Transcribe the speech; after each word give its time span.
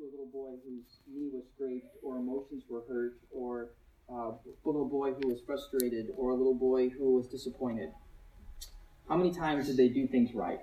to 0.00 0.06
a 0.06 0.10
little 0.10 0.30
boy 0.32 0.56
whose 0.64 1.00
knee 1.12 1.28
was 1.32 1.44
scraped, 1.54 1.96
or 2.02 2.16
emotions 2.16 2.64
were 2.68 2.82
hurt, 2.88 3.18
or 3.30 3.70
uh, 4.10 4.30
a 4.32 4.34
little 4.64 4.88
boy 4.88 5.12
who 5.12 5.28
was 5.28 5.40
frustrated, 5.44 6.08
or 6.16 6.30
a 6.30 6.34
little 6.34 6.54
boy 6.54 6.88
who 6.88 7.16
was 7.16 7.26
disappointed? 7.28 7.90
How 9.08 9.16
many 9.16 9.32
times 9.32 9.66
did 9.66 9.76
they 9.76 9.88
do 9.88 10.06
things 10.06 10.34
right? 10.34 10.60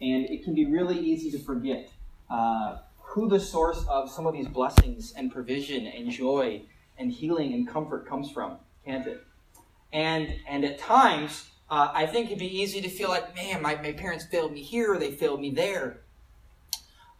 And 0.00 0.26
it 0.26 0.44
can 0.44 0.54
be 0.54 0.66
really 0.66 0.98
easy 0.98 1.30
to 1.32 1.38
forget 1.38 1.90
uh, 2.30 2.78
who 2.98 3.28
the 3.28 3.40
source 3.40 3.84
of 3.88 4.10
some 4.10 4.26
of 4.26 4.34
these 4.34 4.48
blessings 4.48 5.12
and 5.16 5.32
provision 5.32 5.86
and 5.86 6.10
joy 6.10 6.62
and 6.98 7.10
healing 7.10 7.54
and 7.54 7.66
comfort 7.66 8.06
comes 8.06 8.30
from, 8.30 8.58
can't 8.84 9.06
it? 9.06 9.24
And 9.92 10.34
and 10.46 10.64
at 10.64 10.78
times, 10.78 11.50
uh, 11.70 11.90
I 11.92 12.06
think 12.06 12.26
it'd 12.26 12.38
be 12.38 12.60
easy 12.60 12.80
to 12.82 12.88
feel 12.88 13.08
like, 13.08 13.34
man, 13.34 13.62
my, 13.62 13.74
my 13.76 13.92
parents 13.92 14.26
failed 14.26 14.52
me 14.52 14.62
here 14.62 14.92
or 14.92 14.98
they 14.98 15.10
failed 15.10 15.40
me 15.40 15.50
there. 15.50 16.02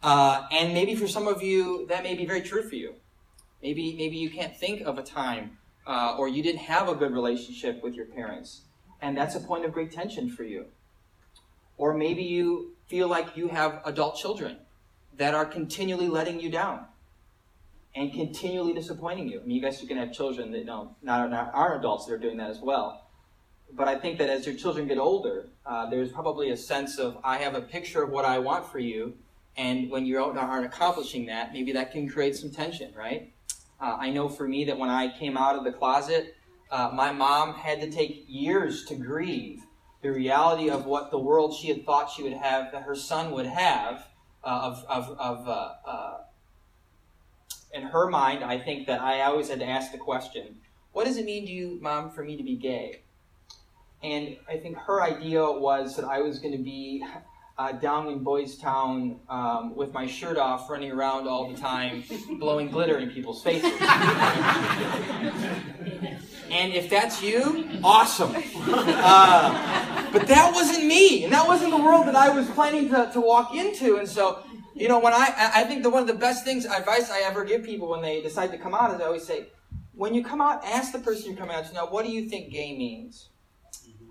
Uh, 0.07 0.47
and 0.51 0.73
maybe 0.73 0.95
for 0.95 1.05
some 1.05 1.27
of 1.27 1.43
you, 1.43 1.85
that 1.87 2.01
may 2.01 2.15
be 2.15 2.25
very 2.25 2.39
true 2.39 2.63
for 2.63 2.75
you. 2.75 2.93
Maybe 3.61 3.93
maybe 3.97 4.15
you 4.15 4.29
can't 4.29 4.55
think 4.55 4.79
of 4.83 4.97
a 4.97 5.03
time 5.03 5.57
uh, 5.85 6.15
or 6.17 6.29
you 6.29 6.41
didn't 6.41 6.61
have 6.61 6.87
a 6.87 6.95
good 6.95 7.11
relationship 7.11 7.83
with 7.83 7.93
your 7.93 8.05
parents, 8.05 8.61
and 9.01 9.17
that's 9.17 9.35
a 9.35 9.41
point 9.41 9.65
of 9.65 9.73
great 9.73 9.91
tension 9.91 10.29
for 10.29 10.45
you. 10.45 10.67
Or 11.75 11.93
maybe 11.93 12.23
you 12.23 12.77
feel 12.87 13.09
like 13.09 13.35
you 13.35 13.49
have 13.49 13.81
adult 13.83 14.15
children 14.15 14.59
that 15.17 15.33
are 15.33 15.45
continually 15.45 16.07
letting 16.07 16.39
you 16.39 16.49
down 16.49 16.85
and 17.93 18.13
continually 18.13 18.73
disappointing 18.73 19.27
you. 19.27 19.41
I 19.41 19.43
mean, 19.43 19.57
you 19.57 19.61
guys 19.61 19.83
are 19.83 19.87
to 19.87 19.95
have 19.95 20.13
children 20.13 20.51
that 20.51 20.65
don't, 20.65 20.91
not, 21.03 21.29
not 21.29 21.51
aren't 21.53 21.81
adults 21.81 22.05
that 22.05 22.13
are 22.13 22.17
doing 22.17 22.37
that 22.37 22.49
as 22.49 22.61
well. 22.61 23.09
But 23.73 23.89
I 23.89 23.99
think 23.99 24.19
that 24.19 24.29
as 24.29 24.45
your 24.45 24.55
children 24.55 24.87
get 24.87 24.99
older, 24.99 25.49
uh, 25.65 25.89
there's 25.89 26.13
probably 26.13 26.51
a 26.51 26.57
sense 26.57 26.97
of 26.97 27.17
I 27.25 27.39
have 27.39 27.55
a 27.55 27.61
picture 27.61 28.03
of 28.03 28.09
what 28.09 28.23
I 28.23 28.39
want 28.39 28.65
for 28.71 28.79
you, 28.79 29.17
and 29.57 29.89
when 29.89 30.05
you 30.05 30.21
aren't 30.21 30.65
accomplishing 30.65 31.25
that, 31.25 31.51
maybe 31.51 31.71
that 31.71 31.91
can 31.91 32.07
create 32.07 32.35
some 32.35 32.51
tension, 32.51 32.93
right? 32.95 33.33
Uh, 33.79 33.97
I 33.99 34.11
know 34.11 34.29
for 34.29 34.47
me 34.47 34.65
that 34.65 34.77
when 34.77 34.89
I 34.89 35.17
came 35.17 35.37
out 35.37 35.55
of 35.55 35.63
the 35.63 35.71
closet, 35.71 36.35
uh, 36.71 36.91
my 36.93 37.11
mom 37.11 37.53
had 37.53 37.81
to 37.81 37.89
take 37.89 38.25
years 38.27 38.85
to 38.85 38.95
grieve 38.95 39.63
the 40.01 40.11
reality 40.11 40.69
of 40.69 40.85
what 40.85 41.09
the 41.09 41.17
world 41.17 41.55
she 41.55 41.69
had 41.69 41.85
thought 41.85 42.11
she 42.11 42.23
would 42.23 42.33
have, 42.33 42.71
that 42.71 42.83
her 42.83 42.95
son 42.95 43.31
would 43.31 43.47
have, 43.47 44.07
uh, 44.43 44.47
of, 44.47 44.85
of, 44.87 45.19
of 45.19 45.47
uh, 45.47 45.73
uh, 45.85 46.17
in 47.73 47.81
her 47.83 48.07
mind, 48.07 48.43
I 48.43 48.59
think 48.59 48.87
that 48.87 49.01
I 49.01 49.21
always 49.21 49.49
had 49.49 49.59
to 49.59 49.65
ask 49.65 49.91
the 49.91 49.97
question, 49.97 50.57
what 50.93 51.05
does 51.05 51.17
it 51.17 51.25
mean 51.25 51.45
to 51.45 51.51
you, 51.51 51.79
mom, 51.81 52.11
for 52.11 52.23
me 52.23 52.37
to 52.37 52.43
be 52.43 52.55
gay? 52.55 53.01
And 54.03 54.37
I 54.47 54.57
think 54.57 54.77
her 54.77 55.01
idea 55.01 55.43
was 55.43 55.95
that 55.95 56.05
I 56.05 56.21
was 56.21 56.39
going 56.39 56.55
to 56.55 56.63
be 56.63 57.03
uh, 57.57 57.71
down 57.71 58.07
in 58.07 58.23
Boys 58.23 58.57
Town 58.57 59.19
um, 59.29 59.75
with 59.75 59.91
my 59.93 60.05
shirt 60.05 60.37
off, 60.37 60.69
running 60.69 60.91
around 60.91 61.27
all 61.27 61.51
the 61.51 61.57
time, 61.57 62.03
blowing 62.39 62.69
glitter 62.69 62.99
in 62.99 63.09
people's 63.09 63.41
faces. 63.41 63.71
and 66.51 66.73
if 66.73 66.89
that's 66.89 67.21
you, 67.21 67.67
awesome. 67.83 68.31
Uh, 68.67 70.11
but 70.11 70.27
that 70.27 70.51
wasn't 70.53 70.85
me, 70.85 71.23
and 71.23 71.33
that 71.33 71.47
wasn't 71.47 71.71
the 71.71 71.77
world 71.77 72.05
that 72.07 72.15
I 72.15 72.29
was 72.29 72.47
planning 72.51 72.89
to, 72.89 73.09
to 73.13 73.21
walk 73.21 73.55
into. 73.55 73.97
And 73.97 74.07
so, 74.07 74.43
you 74.75 74.87
know, 74.87 74.99
when 74.99 75.13
I, 75.13 75.33
I 75.55 75.63
think 75.63 75.81
that 75.81 75.89
one 75.89 76.01
of 76.01 76.07
the 76.07 76.13
best 76.13 76.45
things, 76.45 76.65
advice 76.65 77.09
I 77.09 77.21
ever 77.21 77.43
give 77.43 77.63
people 77.63 77.89
when 77.89 78.03
they 78.03 78.21
decide 78.21 78.51
to 78.51 78.59
come 78.59 78.75
out 78.75 78.93
is 78.93 79.01
I 79.01 79.05
always 79.05 79.25
say, 79.25 79.47
when 79.93 80.13
you 80.13 80.23
come 80.23 80.41
out, 80.41 80.63
ask 80.63 80.91
the 80.91 80.99
person 80.99 81.25
you're 81.25 81.37
coming 81.37 81.55
out 81.55 81.65
to 81.65 81.73
now, 81.73 81.87
what 81.87 82.05
do 82.05 82.11
you 82.11 82.29
think 82.29 82.51
gay 82.51 82.77
means? 82.77 83.29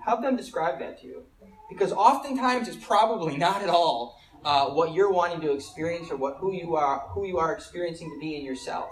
Have 0.04 0.20
them 0.20 0.36
describe 0.36 0.80
that 0.80 1.00
to 1.02 1.06
you. 1.06 1.22
Because 1.68 1.92
oftentimes 1.92 2.68
it's 2.68 2.76
probably 2.76 3.36
not 3.46 3.62
at 3.62 3.68
all 3.68 4.20
uh, 4.44 4.66
what 4.66 4.94
you're 4.94 5.10
wanting 5.10 5.40
to 5.40 5.52
experience 5.52 6.10
or 6.10 6.16
what 6.16 6.36
who 6.38 6.52
you 6.52 6.76
are 6.76 7.08
who 7.10 7.26
you 7.26 7.38
are 7.38 7.52
experiencing 7.52 8.10
to 8.10 8.18
be 8.20 8.36
in 8.36 8.44
yourself. 8.44 8.90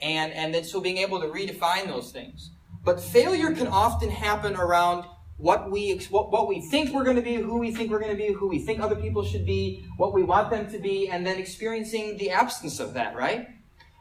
And 0.00 0.32
and 0.32 0.54
then 0.54 0.64
so 0.64 0.80
being 0.80 0.98
able 0.98 1.20
to 1.20 1.26
redefine 1.26 1.86
those 1.86 2.10
things. 2.10 2.50
But 2.84 3.00
failure 3.00 3.52
can 3.52 3.66
often 3.66 4.10
happen 4.10 4.54
around 4.54 5.04
what 5.38 5.70
we 5.70 5.98
what, 6.10 6.30
what 6.30 6.48
we 6.48 6.60
think 6.60 6.94
we're 6.94 7.04
going 7.04 7.16
to 7.16 7.22
be, 7.22 7.34
who 7.34 7.58
we 7.58 7.70
think 7.70 7.90
we're 7.90 8.00
going 8.00 8.12
to 8.12 8.16
be, 8.16 8.32
who 8.32 8.48
we 8.48 8.58
think 8.58 8.80
other 8.80 8.96
people 8.96 9.24
should 9.24 9.44
be, 9.44 9.84
what 9.96 10.14
we 10.14 10.22
want 10.22 10.50
them 10.50 10.70
to 10.70 10.78
be, 10.78 11.08
and 11.08 11.26
then 11.26 11.38
experiencing 11.38 12.16
the 12.16 12.30
absence 12.30 12.80
of 12.80 12.94
that, 12.94 13.14
right? 13.14 13.48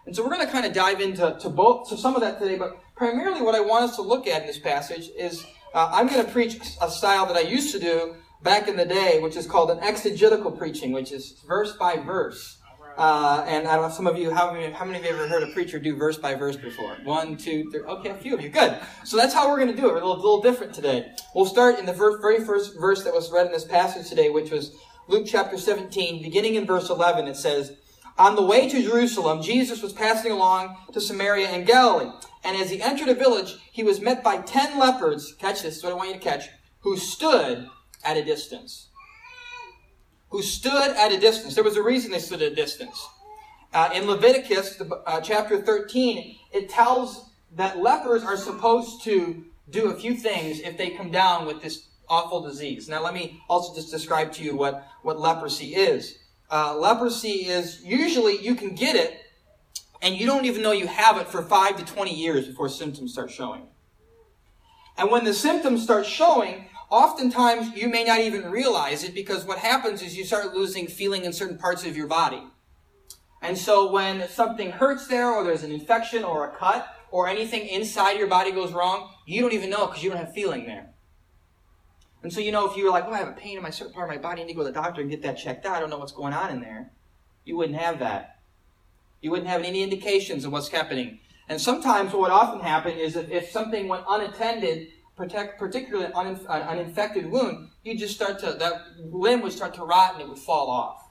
And 0.05 0.15
so 0.15 0.23
we're 0.23 0.29
going 0.29 0.45
to 0.45 0.51
kind 0.51 0.65
of 0.65 0.73
dive 0.73 1.01
into 1.01 1.37
to 1.41 1.49
both 1.49 1.89
to 1.89 1.97
some 1.97 2.15
of 2.15 2.21
that 2.21 2.39
today, 2.39 2.57
but 2.57 2.79
primarily 2.95 3.41
what 3.41 3.55
I 3.55 3.59
want 3.59 3.85
us 3.85 3.95
to 3.97 4.01
look 4.01 4.27
at 4.27 4.41
in 4.41 4.47
this 4.47 4.59
passage 4.59 5.09
is 5.17 5.45
uh, 5.75 5.89
I'm 5.91 6.07
going 6.07 6.25
to 6.25 6.31
preach 6.31 6.57
a 6.81 6.89
style 6.89 7.25
that 7.25 7.35
I 7.35 7.41
used 7.41 7.73
to 7.73 7.79
do 7.79 8.15
back 8.41 8.69
in 8.69 8.77
the 8.77 8.85
day, 8.85 9.19
which 9.19 9.35
is 9.35 9.45
called 9.45 9.69
an 9.71 9.79
exegetical 9.79 10.49
preaching, 10.51 10.93
which 10.93 11.11
is 11.11 11.43
verse 11.45 11.75
by 11.75 11.97
verse. 11.97 12.59
Uh, 12.97 13.43
and 13.45 13.67
I 13.67 13.75
don't 13.75 13.89
know, 13.89 13.93
some 13.93 14.07
of 14.07 14.17
you, 14.17 14.33
how 14.33 14.53
many, 14.53 14.71
how 14.71 14.85
many 14.85 14.99
of 14.99 15.03
you 15.03 15.11
ever 15.11 15.27
heard 15.27 15.43
a 15.43 15.51
preacher 15.51 15.77
do 15.77 15.93
verse 15.97 16.17
by 16.17 16.33
verse 16.33 16.55
before? 16.55 16.95
One, 17.03 17.35
two, 17.35 17.69
three. 17.71 17.81
Okay, 17.81 18.11
a 18.11 18.15
few 18.15 18.33
of 18.33 18.41
you. 18.41 18.47
Good. 18.47 18.79
So 19.03 19.17
that's 19.17 19.33
how 19.33 19.49
we're 19.49 19.57
going 19.57 19.75
to 19.75 19.75
do 19.75 19.89
it. 19.89 19.93
We're 19.93 19.99
a 19.99 20.07
little, 20.07 20.15
little 20.15 20.41
different 20.41 20.73
today. 20.73 21.11
We'll 21.35 21.45
start 21.45 21.77
in 21.77 21.85
the 21.85 21.91
very 21.91 22.45
first 22.45 22.79
verse 22.79 23.03
that 23.03 23.13
was 23.13 23.29
read 23.29 23.47
in 23.47 23.51
this 23.51 23.65
passage 23.65 24.07
today, 24.07 24.29
which 24.29 24.51
was 24.51 24.77
Luke 25.09 25.25
chapter 25.27 25.57
17, 25.57 26.23
beginning 26.23 26.55
in 26.55 26.65
verse 26.65 26.89
11. 26.89 27.27
It 27.27 27.35
says, 27.35 27.73
On 28.17 28.35
the 28.35 28.45
way 28.45 28.69
to 28.69 28.81
Jerusalem, 28.81 29.41
Jesus 29.41 29.81
was 29.81 29.91
passing 29.91 30.31
along 30.31 30.77
to 30.93 31.01
Samaria 31.01 31.49
and 31.49 31.67
Galilee. 31.67 32.11
And 32.45 32.55
as 32.55 32.69
he 32.69 32.81
entered 32.81 33.09
a 33.09 33.15
village, 33.15 33.55
he 33.71 33.83
was 33.83 33.99
met 33.99 34.23
by 34.23 34.37
ten 34.37 34.77
lepers. 34.77 35.33
Catch 35.39 35.63
this, 35.63 35.83
what 35.83 35.91
I 35.91 35.95
want 35.95 36.09
you 36.09 36.13
to 36.15 36.21
catch. 36.21 36.47
Who 36.81 36.95
stood 36.95 37.67
at 38.03 38.17
a 38.17 38.23
distance. 38.23 38.89
Who 40.29 40.43
stood 40.43 40.91
at 40.95 41.11
a 41.11 41.19
distance. 41.19 41.55
There 41.55 41.63
was 41.63 41.75
a 41.75 41.83
reason 41.83 42.11
they 42.11 42.19
stood 42.19 42.43
at 42.43 42.51
a 42.51 42.55
distance. 42.55 43.03
Uh, 43.73 43.89
in 43.93 44.07
Leviticus 44.07 44.79
uh, 45.05 45.19
chapter 45.21 45.61
13, 45.61 46.37
it 46.53 46.69
tells 46.69 47.29
that 47.55 47.79
lepers 47.79 48.23
are 48.23 48.37
supposed 48.37 49.03
to 49.03 49.43
do 49.69 49.89
a 49.89 49.95
few 49.95 50.13
things 50.13 50.59
if 50.59 50.77
they 50.77 50.91
come 50.91 51.09
down 51.09 51.47
with 51.47 51.61
this 51.63 51.87
awful 52.07 52.41
disease. 52.41 52.87
Now, 52.87 53.03
let 53.03 53.15
me 53.15 53.41
also 53.49 53.73
just 53.73 53.91
describe 53.91 54.31
to 54.33 54.43
you 54.43 54.55
what, 54.55 54.87
what 55.01 55.19
leprosy 55.19 55.75
is. 55.75 56.19
Uh, 56.51 56.77
leprosy 56.77 57.47
is 57.47 57.81
usually 57.83 58.37
you 58.37 58.53
can 58.53 58.75
get 58.75 58.95
it 58.95 59.24
and 60.05 60.15
you 60.15 60.27
don't 60.27 60.45
even 60.45 60.61
know 60.61 60.71
you 60.71 60.85
have 60.85 61.17
it 61.17 61.27
for 61.27 61.41
5 61.41 61.77
to 61.77 61.83
20 61.83 62.13
years 62.13 62.45
before 62.45 62.69
symptoms 62.69 63.13
start 63.13 63.31
showing. 63.31 63.63
And 64.99 65.09
when 65.09 65.23
the 65.23 65.33
symptoms 65.33 65.81
start 65.81 66.05
showing, 66.05 66.69
oftentimes 66.91 67.75
you 67.75 67.89
may 67.89 68.03
not 68.03 68.19
even 68.19 68.51
realize 68.51 69.03
it 69.03 69.15
because 69.15 69.45
what 69.45 69.57
happens 69.57 70.03
is 70.03 70.15
you 70.15 70.23
start 70.23 70.53
losing 70.53 70.85
feeling 70.85 71.25
in 71.25 71.33
certain 71.33 71.57
parts 71.57 71.83
of 71.83 71.97
your 71.97 72.05
body. 72.05 72.43
And 73.41 73.57
so 73.57 73.91
when 73.91 74.29
something 74.29 74.71
hurts 74.73 75.07
there, 75.07 75.31
or 75.31 75.43
there's 75.43 75.63
an 75.63 75.71
infection, 75.71 76.23
or 76.23 76.47
a 76.47 76.55
cut, 76.55 76.87
or 77.09 77.27
anything 77.27 77.67
inside 77.67 78.19
your 78.19 78.27
body 78.27 78.51
goes 78.51 78.73
wrong, 78.73 79.11
you 79.25 79.41
don't 79.41 79.53
even 79.53 79.71
know 79.71 79.87
because 79.87 80.03
you 80.03 80.11
don't 80.11 80.19
have 80.19 80.33
feeling 80.35 80.67
there. 80.67 80.91
And 82.21 82.31
so, 82.31 82.39
you 82.41 82.51
know, 82.51 82.69
if 82.69 82.77
you 82.77 82.85
were 82.85 82.91
like, 82.91 83.05
oh, 83.07 83.11
I 83.11 83.17
have 83.17 83.27
a 83.27 83.31
pain 83.31 83.57
in 83.57 83.63
my 83.63 83.71
certain 83.71 83.93
part 83.93 84.07
of 84.07 84.15
my 84.15 84.21
body, 84.21 84.43
I 84.43 84.45
need 84.45 84.53
to 84.53 84.57
go 84.57 84.61
to 84.61 84.67
the 84.67 84.71
doctor 84.71 85.01
and 85.01 85.09
get 85.09 85.23
that 85.23 85.39
checked 85.39 85.65
out, 85.65 85.75
I 85.75 85.79
don't 85.79 85.89
know 85.89 85.97
what's 85.97 86.11
going 86.11 86.33
on 86.33 86.51
in 86.51 86.61
there, 86.61 86.91
you 87.43 87.57
wouldn't 87.57 87.79
have 87.79 87.97
that. 87.99 88.34
You 89.25 89.31
wouldn't 89.31 89.49
have 89.49 89.63
any 89.63 89.81
indications 89.81 90.45
of 90.45 90.51
what's 90.51 90.67
happening. 90.67 91.17
And 91.49 91.59
sometimes 91.59 92.13
what 92.13 92.21
would 92.21 92.31
often 92.31 92.59
happen 92.59 92.95
is 92.95 93.15
that 93.15 93.31
if 93.31 93.49
something 93.49 93.87
went 93.87 94.03
unattended, 94.07 94.89
protect, 95.17 95.57
particularly 95.57 96.11
an, 96.15 96.39
an 96.47 96.77
infected 96.77 97.31
wound, 97.31 97.69
you'd 97.83 97.97
just 97.97 98.13
start 98.13 98.37
to, 98.41 98.51
that 98.51 98.83
limb 98.99 99.41
would 99.41 99.51
start 99.51 99.73
to 99.73 99.83
rot 99.83 100.13
and 100.13 100.21
it 100.21 100.29
would 100.29 100.37
fall 100.37 100.69
off. 100.69 101.09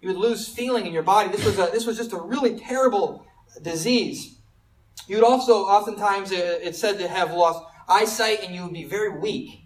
You 0.00 0.08
would 0.08 0.16
lose 0.16 0.48
feeling 0.48 0.84
in 0.84 0.92
your 0.92 1.04
body. 1.04 1.28
This 1.30 1.44
was, 1.44 1.60
a, 1.60 1.70
this 1.70 1.86
was 1.86 1.96
just 1.96 2.12
a 2.12 2.18
really 2.18 2.58
terrible 2.58 3.24
disease. 3.62 4.40
You 5.06 5.14
would 5.14 5.24
also, 5.24 5.66
oftentimes, 5.66 6.32
uh, 6.32 6.58
it's 6.60 6.80
said 6.80 6.98
to 6.98 7.06
have 7.06 7.32
lost 7.32 7.62
eyesight 7.88 8.42
and 8.42 8.52
you 8.52 8.64
would 8.64 8.72
be 8.72 8.82
very 8.82 9.16
weak. 9.16 9.60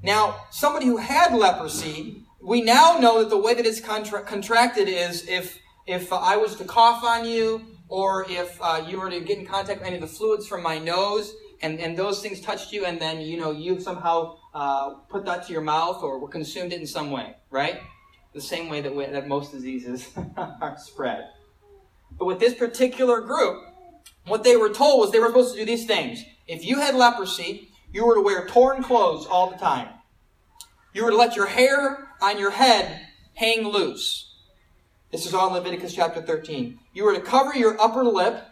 Now, 0.00 0.42
somebody 0.52 0.86
who 0.86 0.98
had 0.98 1.34
leprosy, 1.34 2.22
we 2.40 2.62
now 2.62 2.98
know 3.00 3.18
that 3.18 3.30
the 3.30 3.36
way 3.36 3.54
that 3.54 3.66
it's 3.66 3.80
contra- 3.80 4.22
contracted 4.22 4.86
is 4.86 5.26
if 5.26 5.59
if 5.90 6.12
I 6.12 6.36
was 6.36 6.54
to 6.56 6.64
cough 6.64 7.02
on 7.02 7.24
you, 7.26 7.66
or 7.88 8.24
if 8.30 8.56
uh, 8.62 8.84
you 8.86 9.00
were 9.00 9.10
to 9.10 9.18
get 9.20 9.38
in 9.38 9.44
contact 9.44 9.80
with 9.80 9.88
any 9.88 9.96
of 9.96 10.02
the 10.02 10.06
fluids 10.06 10.46
from 10.46 10.62
my 10.62 10.78
nose, 10.78 11.34
and, 11.62 11.80
and 11.80 11.96
those 11.96 12.22
things 12.22 12.40
touched 12.40 12.72
you, 12.72 12.84
and 12.84 13.00
then 13.00 13.20
you 13.20 13.36
know 13.36 13.50
you 13.50 13.80
somehow 13.80 14.36
uh, 14.54 14.90
put 15.08 15.24
that 15.24 15.46
to 15.48 15.52
your 15.52 15.62
mouth 15.62 16.00
or 16.02 16.28
consumed 16.28 16.72
it 16.72 16.80
in 16.80 16.86
some 16.86 17.10
way, 17.10 17.34
right? 17.50 17.80
The 18.32 18.40
same 18.40 18.68
way 18.68 18.80
that, 18.82 18.94
we, 18.94 19.04
that 19.06 19.26
most 19.26 19.50
diseases 19.50 20.08
are 20.36 20.76
spread. 20.78 21.28
But 22.16 22.26
with 22.26 22.38
this 22.38 22.54
particular 22.54 23.20
group, 23.20 23.60
what 24.26 24.44
they 24.44 24.56
were 24.56 24.70
told 24.70 25.00
was 25.00 25.10
they 25.10 25.18
were 25.18 25.26
supposed 25.26 25.54
to 25.54 25.60
do 25.60 25.66
these 25.66 25.86
things. 25.86 26.22
If 26.46 26.64
you 26.64 26.78
had 26.78 26.94
leprosy, 26.94 27.72
you 27.92 28.06
were 28.06 28.14
to 28.14 28.20
wear 28.20 28.46
torn 28.46 28.84
clothes 28.84 29.26
all 29.26 29.50
the 29.50 29.56
time. 29.56 29.88
You 30.92 31.04
were 31.04 31.10
to 31.10 31.16
let 31.16 31.34
your 31.34 31.46
hair 31.46 32.08
on 32.22 32.38
your 32.38 32.52
head 32.52 33.08
hang 33.34 33.66
loose. 33.66 34.29
This 35.10 35.26
is 35.26 35.34
all 35.34 35.48
in 35.48 35.54
Leviticus 35.54 35.92
chapter 35.92 36.22
13. 36.22 36.78
You 36.92 37.04
were 37.04 37.14
to 37.14 37.20
cover 37.20 37.54
your 37.54 37.80
upper 37.80 38.04
lip. 38.04 38.44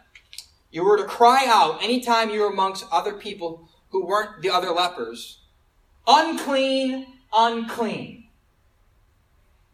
You 0.73 0.85
were 0.85 0.97
to 0.97 1.05
cry 1.05 1.47
out 1.49 1.83
anytime 1.83 2.31
you 2.31 2.41
were 2.41 2.51
amongst 2.51 2.85
other 2.91 3.15
people 3.15 3.69
who 3.91 4.05
weren't 4.05 4.43
the 4.43 4.51
other 4.51 4.71
lepers. 4.71 5.41
Unclean, 6.07 7.07
unclean. 7.33 8.29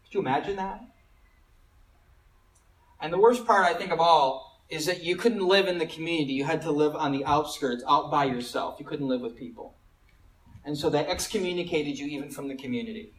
Could 0.03 0.13
you 0.13 0.19
imagine 0.19 0.57
that? 0.57 0.81
And 3.01 3.11
the 3.11 3.17
worst 3.17 3.45
part, 3.47 3.65
I 3.65 3.73
think, 3.73 3.91
of 3.91 3.99
all 3.99 4.61
is 4.69 4.85
that 4.85 5.03
you 5.03 5.15
couldn't 5.15 5.45
live 5.45 5.67
in 5.67 5.79
the 5.79 5.87
community. 5.87 6.33
You 6.33 6.43
had 6.43 6.61
to 6.61 6.71
live 6.71 6.95
on 6.95 7.11
the 7.11 7.25
outskirts, 7.25 7.83
out 7.87 8.11
by 8.11 8.25
yourself. 8.25 8.79
You 8.79 8.85
couldn't 8.85 9.07
live 9.07 9.21
with 9.21 9.35
people. 9.35 9.75
And 10.63 10.77
so 10.77 10.89
they 10.89 11.05
excommunicated 11.05 11.97
you 11.97 12.05
even 12.07 12.29
from 12.29 12.47
the 12.47 12.55
community. 12.55 13.14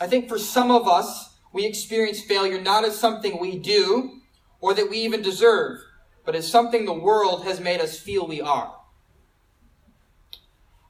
I 0.00 0.06
think 0.06 0.28
for 0.28 0.38
some 0.38 0.70
of 0.70 0.88
us, 0.88 1.36
we 1.52 1.66
experience 1.66 2.22
failure 2.22 2.60
not 2.60 2.84
as 2.84 2.98
something 2.98 3.38
we 3.38 3.58
do 3.58 4.20
or 4.60 4.72
that 4.72 4.88
we 4.88 4.98
even 4.98 5.20
deserve, 5.20 5.78
but 6.24 6.34
as 6.34 6.50
something 6.50 6.86
the 6.86 6.92
world 6.92 7.44
has 7.44 7.60
made 7.60 7.80
us 7.80 7.98
feel 7.98 8.26
we 8.26 8.40
are. 8.40 8.74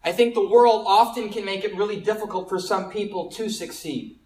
I 0.05 0.13
think 0.13 0.35
the 0.35 0.49
world 0.49 0.85
often 0.87 1.29
can 1.29 1.45
make 1.45 1.65
it 1.65 1.75
really 1.75 2.01
difficult 2.01 2.49
for 2.49 2.61
some 2.61 2.91
people 2.91 3.31
to 3.33 3.51
succeed. 3.51 4.19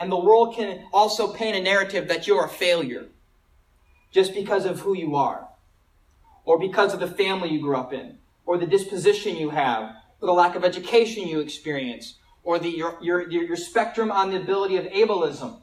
And 0.00 0.10
the 0.10 0.18
world 0.18 0.56
can 0.56 0.86
also 0.92 1.32
paint 1.32 1.56
a 1.56 1.62
narrative 1.62 2.08
that 2.08 2.26
you're 2.26 2.44
a 2.44 2.48
failure 2.48 3.06
just 4.10 4.34
because 4.34 4.64
of 4.64 4.80
who 4.80 4.96
you 4.96 5.16
are, 5.16 5.48
or 6.44 6.58
because 6.58 6.94
of 6.94 7.00
the 7.00 7.06
family 7.06 7.50
you 7.50 7.60
grew 7.60 7.76
up 7.76 7.92
in, 7.92 8.18
or 8.46 8.56
the 8.56 8.66
disposition 8.66 9.36
you 9.36 9.50
have, 9.50 9.94
or 10.20 10.26
the 10.26 10.32
lack 10.32 10.54
of 10.54 10.64
education 10.64 11.28
you 11.28 11.40
experience, 11.40 12.14
or 12.46 12.60
the, 12.60 12.70
your, 12.70 12.96
your, 13.02 13.28
your 13.28 13.56
spectrum 13.56 14.10
on 14.10 14.30
the 14.30 14.40
ability 14.40 14.76
of 14.76 14.86
ableism. 14.86 15.58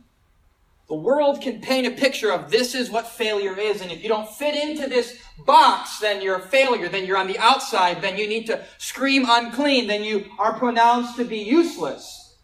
The 0.90 0.96
world 0.96 1.42
can 1.42 1.62
paint 1.62 1.88
a 1.88 1.92
picture 1.92 2.30
of 2.30 2.52
this 2.52 2.76
is 2.76 2.92
what 2.92 3.08
failure 3.08 3.58
is, 3.58 3.82
and 3.82 3.90
if 3.90 4.04
you 4.04 4.10
don't 4.10 4.30
fit 4.30 4.54
into 4.54 4.90
this 4.90 5.18
box, 5.46 6.00
then 6.00 6.22
you're 6.22 6.36
a 6.36 6.42
failure, 6.42 6.90
then 6.90 7.06
you're 7.06 7.18
on 7.18 7.28
the 7.28 7.40
outside, 7.40 8.02
then 8.02 8.18
you 8.18 8.28
need 8.28 8.48
to 8.48 8.66
scream 8.78 9.26
unclean, 9.28 9.88
then 9.88 10.04
you 10.04 10.26
are 10.38 10.60
pronounced 10.60 11.16
to 11.16 11.24
be 11.24 11.38
useless, 11.38 12.36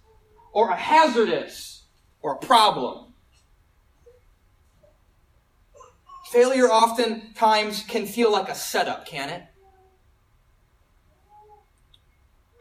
or 0.53 0.69
a 0.69 0.75
hazardous, 0.75 1.83
or 2.21 2.35
a 2.35 2.37
problem. 2.37 3.13
Failure 6.31 6.69
oftentimes 6.69 7.83
can 7.83 8.05
feel 8.05 8.31
like 8.31 8.47
a 8.47 8.55
setup, 8.55 9.05
can 9.05 9.29
it? 9.29 9.43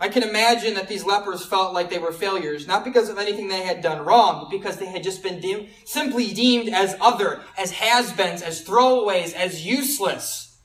I 0.00 0.08
can 0.08 0.22
imagine 0.22 0.74
that 0.74 0.88
these 0.88 1.04
lepers 1.04 1.44
felt 1.44 1.74
like 1.74 1.90
they 1.90 1.98
were 1.98 2.12
failures, 2.12 2.68
not 2.68 2.84
because 2.84 3.08
of 3.08 3.18
anything 3.18 3.48
they 3.48 3.62
had 3.62 3.82
done 3.82 4.04
wrong, 4.04 4.40
but 4.40 4.50
because 4.50 4.76
they 4.76 4.86
had 4.86 5.02
just 5.02 5.24
been 5.24 5.40
deemed, 5.40 5.68
simply 5.84 6.32
deemed 6.32 6.68
as 6.68 6.96
other, 7.00 7.42
as 7.56 7.72
has-beens, 7.72 8.40
as 8.40 8.64
throwaways, 8.64 9.34
as 9.34 9.66
useless. 9.66 10.58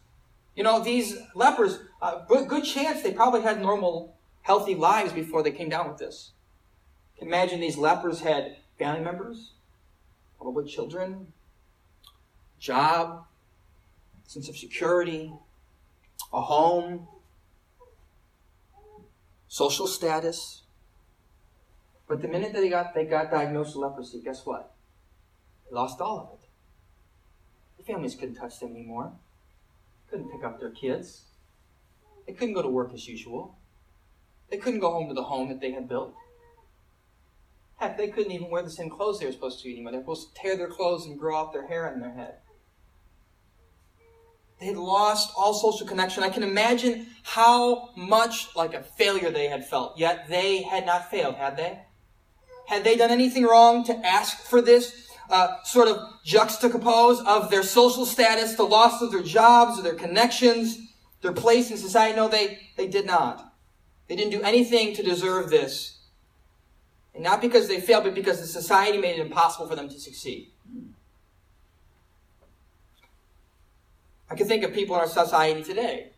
You 0.56 0.64
know, 0.64 0.84
these 0.84 1.18
lepers, 1.34 1.80
uh, 2.00 2.26
good, 2.26 2.64
chance 2.64 3.02
they 3.02 3.12
probably 3.12 3.42
had 3.42 3.60
normal, 3.60 4.16
healthy 4.44 4.76
lives 4.76 5.12
before 5.12 5.42
they 5.42 5.52
came 5.52 5.70
down 5.70 5.90
with 5.90 5.98
this. 5.98 6.32
Can 7.18 7.28
imagine 7.28 7.60
these 7.60 7.78
lepers 7.78 8.20
had 8.20 8.58
family 8.78 9.02
members, 9.02 9.54
probably 10.38 10.70
children, 10.70 11.34
job, 12.60 13.26
sense 14.28 14.48
of 14.48 14.56
security, 14.58 15.34
a 16.32 16.42
home, 16.42 17.08
social 19.54 19.86
status. 19.86 20.64
But 22.08 22.24
the 22.24 22.28
minute 22.28 22.54
that 22.54 22.62
they 22.62 22.70
got, 22.70 22.96
they 22.96 23.06
got 23.06 23.30
diagnosed 23.30 23.76
with 23.76 23.84
leprosy, 23.84 24.20
guess 24.20 24.48
what? 24.48 24.74
They 25.70 25.76
lost 25.76 26.02
all 26.02 26.18
of 26.18 26.40
it. 26.40 26.48
The 27.78 27.84
families 27.84 28.16
couldn't 28.16 28.34
touch 28.34 28.60
them 28.60 28.72
anymore. 28.72 29.12
Couldn't 30.10 30.32
pick 30.32 30.44
up 30.44 30.60
their 30.60 30.72
kids. 30.72 31.26
They 32.26 32.34
couldn't 32.34 32.56
go 32.56 32.64
to 32.64 32.68
work 32.68 32.96
as 32.96 33.08
usual. 33.08 33.56
They 34.50 34.58
couldn't 34.58 34.80
go 34.80 34.92
home 34.92 35.08
to 35.10 35.14
the 35.14 35.22
home 35.22 35.50
that 35.50 35.62
they 35.62 35.72
had 35.72 35.88
built. 35.88 36.16
Heck, 37.76 37.96
they 37.96 38.08
couldn't 38.08 38.32
even 38.32 38.50
wear 38.50 38.64
the 38.64 38.72
same 38.72 38.90
clothes 38.90 39.20
they 39.20 39.28
were 39.28 39.32
supposed 39.32 39.62
to 39.62 39.72
anymore. 39.72 39.92
They 39.92 40.00
were 40.00 40.04
supposed 40.04 40.36
to 40.36 40.42
tear 40.42 40.58
their 40.58 40.70
clothes 40.70 41.06
and 41.06 41.20
grow 41.20 41.38
out 41.38 41.54
their 41.54 41.68
hair 41.68 41.94
on 41.94 42.00
their 42.00 42.14
head. 42.14 42.38
They 44.64 44.70
had 44.70 44.78
lost 44.78 45.34
all 45.36 45.54
social 45.54 45.86
connection. 45.86 46.24
I 46.24 46.30
can 46.30 46.42
imagine 46.42 47.08
how 47.24 47.90
much 47.98 48.56
like 48.56 48.74
a 48.74 48.82
failure 48.82 49.30
they 49.30 49.50
had 49.50 49.68
felt. 49.68 49.98
Yet 49.98 50.30
they 50.30 50.62
had 50.62 50.86
not 50.86 51.12
failed, 51.12 51.36
had 51.36 51.58
they? 51.58 51.82
Had 52.68 52.86
they 52.86 52.96
done 52.96 53.12
anything 53.12 53.44
wrong 53.44 53.84
to 53.84 54.06
ask 54.06 54.38
for 54.38 54.62
this 54.62 55.10
uh, 55.30 55.62
sort 55.66 55.90
of 55.90 55.98
juxtapose 56.26 57.26
of 57.26 57.52
their 57.52 57.62
social 57.62 58.06
status, 58.06 58.56
the 58.56 58.64
loss 58.64 59.02
of 59.02 59.12
their 59.12 59.22
jobs, 59.22 59.78
or 59.78 59.82
their 59.82 59.96
connections, 59.96 60.78
their 61.22 61.34
place 61.34 61.70
in 61.70 61.76
society? 61.76 62.16
No, 62.16 62.30
they, 62.30 62.60
they 62.78 62.88
did 62.88 63.06
not. 63.06 63.54
They 64.08 64.16
didn't 64.16 64.32
do 64.32 64.44
anything 64.44 64.96
to 64.96 65.04
deserve 65.04 65.50
this. 65.50 66.00
And 67.14 67.22
not 67.22 67.42
because 67.42 67.68
they 67.68 67.82
failed, 67.82 68.06
but 68.06 68.16
because 68.16 68.40
the 68.40 68.48
society 68.48 68.98
made 68.98 69.20
it 69.20 69.26
impossible 69.26 69.68
for 69.68 69.76
them 69.76 69.90
to 69.90 70.00
succeed. 70.00 70.54
I 74.30 74.36
can 74.36 74.48
think 74.48 74.64
of 74.64 74.74
people 74.74 74.96
in 74.96 75.02
our 75.02 75.08
society 75.08 75.64
today 75.64 76.12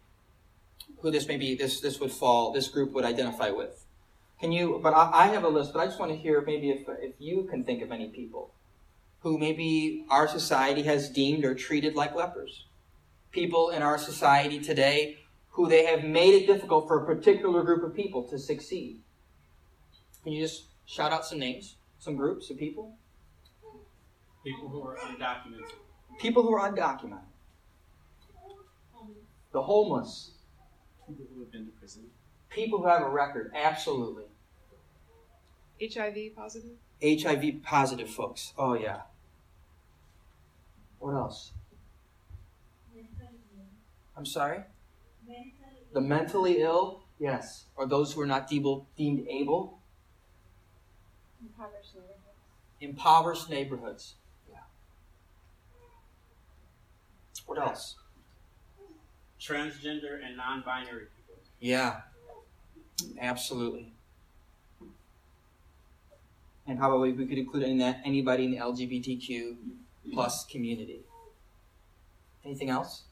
who 1.02 1.12
this 1.12 1.28
maybe 1.28 1.56
this 1.56 1.82
this 1.82 2.00
would 2.00 2.12
fall, 2.12 2.52
this 2.52 2.68
group 2.68 2.94
would 2.94 3.06
identify 3.06 3.50
with. 3.50 3.86
Can 4.40 4.52
you? 4.52 4.80
But 4.82 4.94
I, 4.94 5.10
I 5.14 5.28
have 5.28 5.44
a 5.44 5.50
list, 5.50 5.74
but 5.74 5.80
I 5.80 5.86
just 5.86 6.00
want 6.00 6.12
to 6.12 6.18
hear 6.18 6.42
maybe 6.42 6.70
if 6.70 6.88
if 7.00 7.14
you 7.20 7.44
can 7.50 7.64
think 7.64 7.82
of 7.82 7.92
any 7.92 8.10
people 8.10 8.52
who 9.20 9.38
maybe 9.38 10.06
our 10.10 10.28
society 10.28 10.84
has 10.84 11.10
deemed 11.10 11.46
or 11.46 11.56
treated 11.56 11.96
like 11.96 12.16
lepers. 12.16 12.66
People 13.32 13.70
in 13.70 13.82
our 13.82 13.98
society 13.98 14.60
today 14.60 15.18
who 15.52 15.68
they 15.68 15.86
have 15.86 16.04
made 16.04 16.34
it 16.34 16.48
difficult 16.48 16.88
for 16.88 17.04
a 17.04 17.06
particular 17.06 17.64
group 17.64 17.84
of 17.84 17.96
people 17.96 18.24
to 18.24 18.38
succeed. 18.38 19.00
Can 20.24 20.34
you 20.34 20.42
just 20.42 20.66
shout 20.86 21.12
out 21.12 21.26
some 21.26 21.40
names, 21.40 21.76
some 22.00 22.16
groups 22.16 22.50
of 22.50 22.58
people? 22.58 22.98
People 24.44 24.70
who 24.70 24.84
are 24.84 24.98
undocumented. 24.98 25.72
People 26.20 26.44
who 26.44 26.54
are 26.54 26.72
undocumented 26.72 27.35
the 29.56 29.62
homeless, 29.62 30.32
people 31.08 31.26
who 31.34 31.40
have 31.40 31.50
been 31.50 31.66
to 31.66 31.72
prison, 31.72 32.04
people 32.50 32.80
who 32.80 32.88
have 32.88 33.02
a 33.02 33.08
record, 33.08 33.54
absolutely. 33.56 34.26
HIV 35.82 36.36
positive? 36.36 36.72
HIV 37.02 37.64
positive 37.64 38.10
folks. 38.10 38.52
Oh, 38.58 38.74
yeah. 38.74 39.04
What 41.00 41.14
else? 41.14 41.54
I'm 44.18 44.26
sorry? 44.26 44.60
The 45.94 46.02
mentally 46.02 46.62
ill? 46.62 47.06
Yes. 47.18 47.68
Or 47.78 47.86
those 47.86 48.12
who 48.12 48.20
are 48.20 48.26
not 48.26 48.50
deemed 48.50 49.26
able? 49.30 49.80
Impoverished 51.42 51.96
neighborhoods. 51.96 52.20
Impoverished 52.82 53.50
neighborhoods. 53.50 54.16
Yeah. 54.52 54.58
What 57.46 57.58
else? 57.58 57.96
Transgender 59.46 60.26
and 60.26 60.36
non-binary 60.38 61.06
people. 61.16 61.42
Yeah, 61.60 62.02
absolutely. 63.20 63.94
And 66.68 66.80
we, 67.00 67.12
we 67.12 67.28
could 67.28 67.38
include 67.38 67.64
in 67.64 67.78
that 67.78 68.02
anybody 68.04 68.46
in 68.46 68.52
the 68.52 68.58
LGBTQ 68.58 69.56
plus 70.14 70.46
community? 70.46 71.02
Anything 72.44 72.70
else? 72.70 73.04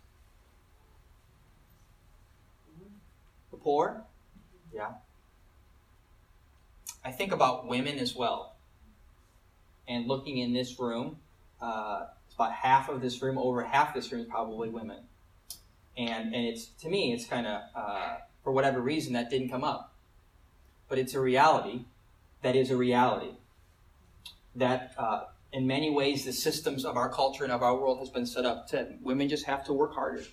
The 3.52 3.58
poor? 3.58 4.04
Yeah. 4.74 4.94
I 7.06 7.12
think 7.12 7.32
about 7.32 7.68
women 7.68 8.00
as 8.00 8.16
well. 8.16 8.56
And 9.88 10.08
looking 10.08 10.38
in 10.38 10.54
this 10.54 10.80
room, 10.80 11.18
uh, 11.62 12.06
it's 12.26 12.34
about 12.34 12.54
half 12.54 12.90
of 12.90 13.02
this 13.02 13.22
room, 13.22 13.38
over 13.38 13.64
half 13.64 13.94
this 13.94 14.12
room 14.12 14.22
is 14.22 14.28
probably 14.28 14.70
women 14.70 15.00
and 15.98 16.34
and 16.34 16.46
it's 16.46 16.66
to 16.66 16.90
me 16.90 17.14
it's 17.14 17.26
kind 17.26 17.46
of 17.46 17.62
uh, 17.76 18.16
for 18.44 18.52
whatever 18.52 18.82
reason 18.82 19.14
that 19.14 19.30
didn't 19.30 19.50
come 19.50 19.64
up. 19.64 19.94
But 20.90 21.00
it's 21.00 21.14
a 21.14 21.20
reality 21.20 21.86
that 22.42 22.56
is 22.56 22.70
a 22.70 22.78
reality. 22.78 23.32
That 24.56 24.94
uh, 24.98 25.24
in 25.52 25.66
many 25.66 25.90
ways 25.90 26.26
the 26.26 26.34
systems 26.34 26.86
of 26.86 26.98
our 26.98 27.10
culture 27.10 27.44
and 27.44 27.54
of 27.54 27.64
our 27.64 27.76
world 27.76 28.00
has 28.00 28.10
been 28.10 28.26
set 28.26 28.46
up 28.46 28.68
to 28.70 28.94
women 29.02 29.30
just 29.30 29.46
have 29.46 29.64
to 29.66 29.74
work 29.74 29.94
harder. 29.94 30.24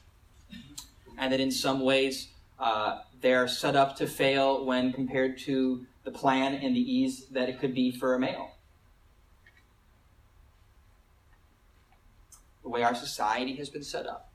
And 1.17 1.33
that 1.33 1.41
in 1.41 1.51
some 1.51 1.81
ways 1.81 2.29
uh, 2.59 3.01
they're 3.21 3.49
set 3.49 3.77
up 3.77 3.97
to 3.97 4.07
fail 4.07 4.65
when 4.65 4.93
compared 4.93 5.39
to 5.41 5.87
the 6.05 6.11
plan 6.11 6.55
and 6.55 6.75
the 6.75 6.81
ease 6.81 7.27
that 7.31 7.49
it 7.49 7.61
could 7.61 7.75
be 7.75 7.91
for 7.91 8.15
a 8.15 8.19
male. 8.19 8.53
The 12.63 12.69
way 12.69 12.83
our 12.83 12.95
society 12.95 13.57
has 13.57 13.71
been 13.71 13.85
set 13.85 14.07
up 14.07 14.30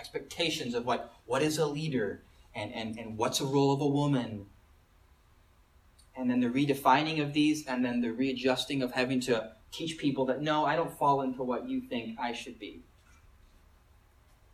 expectations 0.00 0.74
of 0.74 0.86
what, 0.86 1.12
what 1.26 1.42
is 1.42 1.58
a 1.58 1.66
leader 1.66 2.22
and, 2.54 2.74
and, 2.74 2.98
and 2.98 3.18
what's 3.18 3.40
a 3.40 3.44
role 3.44 3.72
of 3.72 3.80
a 3.80 3.86
woman. 3.86 4.46
And 6.16 6.30
then 6.30 6.40
the 6.40 6.48
redefining 6.48 7.22
of 7.22 7.32
these, 7.32 7.66
and 7.66 7.84
then 7.84 8.00
the 8.00 8.10
readjusting 8.10 8.82
of 8.82 8.92
having 8.92 9.20
to 9.20 9.52
teach 9.70 9.98
people 9.98 10.24
that 10.26 10.42
no, 10.42 10.64
I 10.64 10.74
don't 10.74 10.98
fall 10.98 11.22
into 11.22 11.42
what 11.42 11.68
you 11.68 11.80
think 11.80 12.18
I 12.18 12.32
should 12.32 12.58
be. 12.58 12.82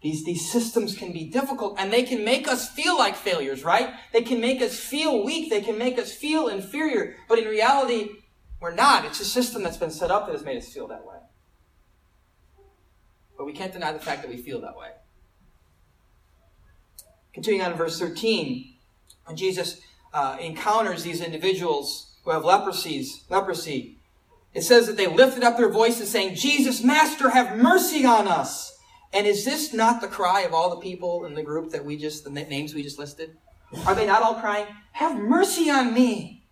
These, 0.02 0.24
these 0.24 0.50
systems 0.50 0.94
can 0.94 1.12
be 1.12 1.24
difficult 1.24 1.76
and 1.78 1.92
they 1.92 2.02
can 2.02 2.24
make 2.24 2.46
us 2.46 2.68
feel 2.68 2.98
like 2.98 3.16
failures, 3.16 3.64
right? 3.64 3.94
They 4.12 4.22
can 4.22 4.40
make 4.40 4.60
us 4.60 4.78
feel 4.78 5.24
weak. 5.24 5.48
They 5.48 5.62
can 5.62 5.78
make 5.78 5.98
us 5.98 6.12
feel 6.12 6.48
inferior. 6.48 7.16
But 7.28 7.38
in 7.38 7.46
reality, 7.48 8.10
we're 8.60 8.74
not. 8.74 9.04
It's 9.06 9.20
a 9.20 9.24
system 9.24 9.62
that's 9.62 9.78
been 9.78 9.90
set 9.90 10.10
up 10.10 10.26
that 10.26 10.32
has 10.32 10.44
made 10.44 10.58
us 10.58 10.68
feel 10.68 10.86
that 10.88 11.06
way. 11.06 11.16
But 13.36 13.46
we 13.46 13.52
can't 13.52 13.72
deny 13.72 13.92
the 13.92 13.98
fact 13.98 14.22
that 14.22 14.30
we 14.30 14.36
feel 14.36 14.60
that 14.60 14.76
way. 14.76 14.90
Continuing 17.36 17.66
on 17.66 17.72
in 17.72 17.76
verse 17.76 17.98
13, 17.98 18.72
when 19.26 19.36
Jesus 19.36 19.82
uh, 20.14 20.38
encounters 20.40 21.02
these 21.02 21.20
individuals 21.20 22.14
who 22.24 22.30
have 22.30 22.44
leprosies, 22.44 23.28
leprosy, 23.28 23.98
it 24.54 24.62
says 24.62 24.86
that 24.86 24.96
they 24.96 25.06
lifted 25.06 25.44
up 25.44 25.58
their 25.58 25.68
voices 25.68 26.10
saying, 26.10 26.34
Jesus, 26.34 26.82
Master, 26.82 27.28
have 27.28 27.58
mercy 27.58 28.06
on 28.06 28.26
us. 28.26 28.78
And 29.12 29.26
is 29.26 29.44
this 29.44 29.74
not 29.74 30.00
the 30.00 30.08
cry 30.08 30.44
of 30.44 30.54
all 30.54 30.70
the 30.70 30.80
people 30.80 31.26
in 31.26 31.34
the 31.34 31.42
group 31.42 31.72
that 31.72 31.84
we 31.84 31.98
just, 31.98 32.24
the 32.24 32.30
names 32.30 32.72
we 32.72 32.82
just 32.82 32.98
listed? 32.98 33.36
Are 33.84 33.94
they 33.94 34.06
not 34.06 34.22
all 34.22 34.36
crying, 34.36 34.64
Have 34.92 35.18
mercy 35.18 35.68
on 35.68 35.92
me? 35.92 36.46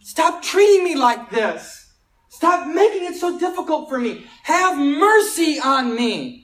Stop 0.00 0.42
treating 0.42 0.84
me 0.84 0.94
like 0.94 1.28
this. 1.28 1.92
Stop 2.30 2.66
making 2.66 3.04
it 3.04 3.16
so 3.16 3.38
difficult 3.38 3.90
for 3.90 3.98
me. 3.98 4.24
Have 4.44 4.78
mercy 4.78 5.60
on 5.60 5.94
me. 5.94 6.43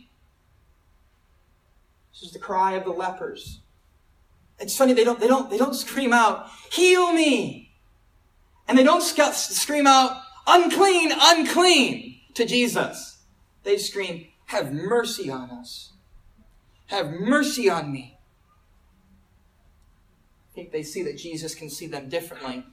This 2.21 2.29
is 2.29 2.33
the 2.35 2.39
cry 2.39 2.73
of 2.73 2.85
the 2.85 2.91
lepers. 2.91 3.61
It's 4.59 4.77
funny, 4.77 4.93
they 4.93 5.05
don't, 5.05 5.19
they 5.19 5.27
don't, 5.27 5.49
they 5.49 5.57
don't 5.57 5.75
scream 5.75 6.13
out, 6.13 6.51
heal 6.71 7.13
me. 7.13 7.73
And 8.69 8.77
they 8.77 8.83
don't 8.83 9.03
sc- 9.03 9.33
scream 9.33 9.87
out, 9.87 10.21
unclean, 10.47 11.13
unclean 11.19 12.21
to 12.35 12.45
Jesus. 12.45 13.23
They 13.65 13.79
scream, 13.79 14.27
have 14.47 14.71
mercy 14.71 15.31
on 15.31 15.51
us. 15.51 15.93
Have 16.89 17.11
mercy 17.11 17.71
on 17.71 17.91
me. 17.91 18.19
I 20.51 20.55
think 20.55 20.73
they 20.73 20.83
see 20.83 21.03
that 21.05 21.17
Jesus 21.17 21.55
can 21.55 21.71
see 21.71 21.87
them 21.87 22.11
differently. 22.11 22.65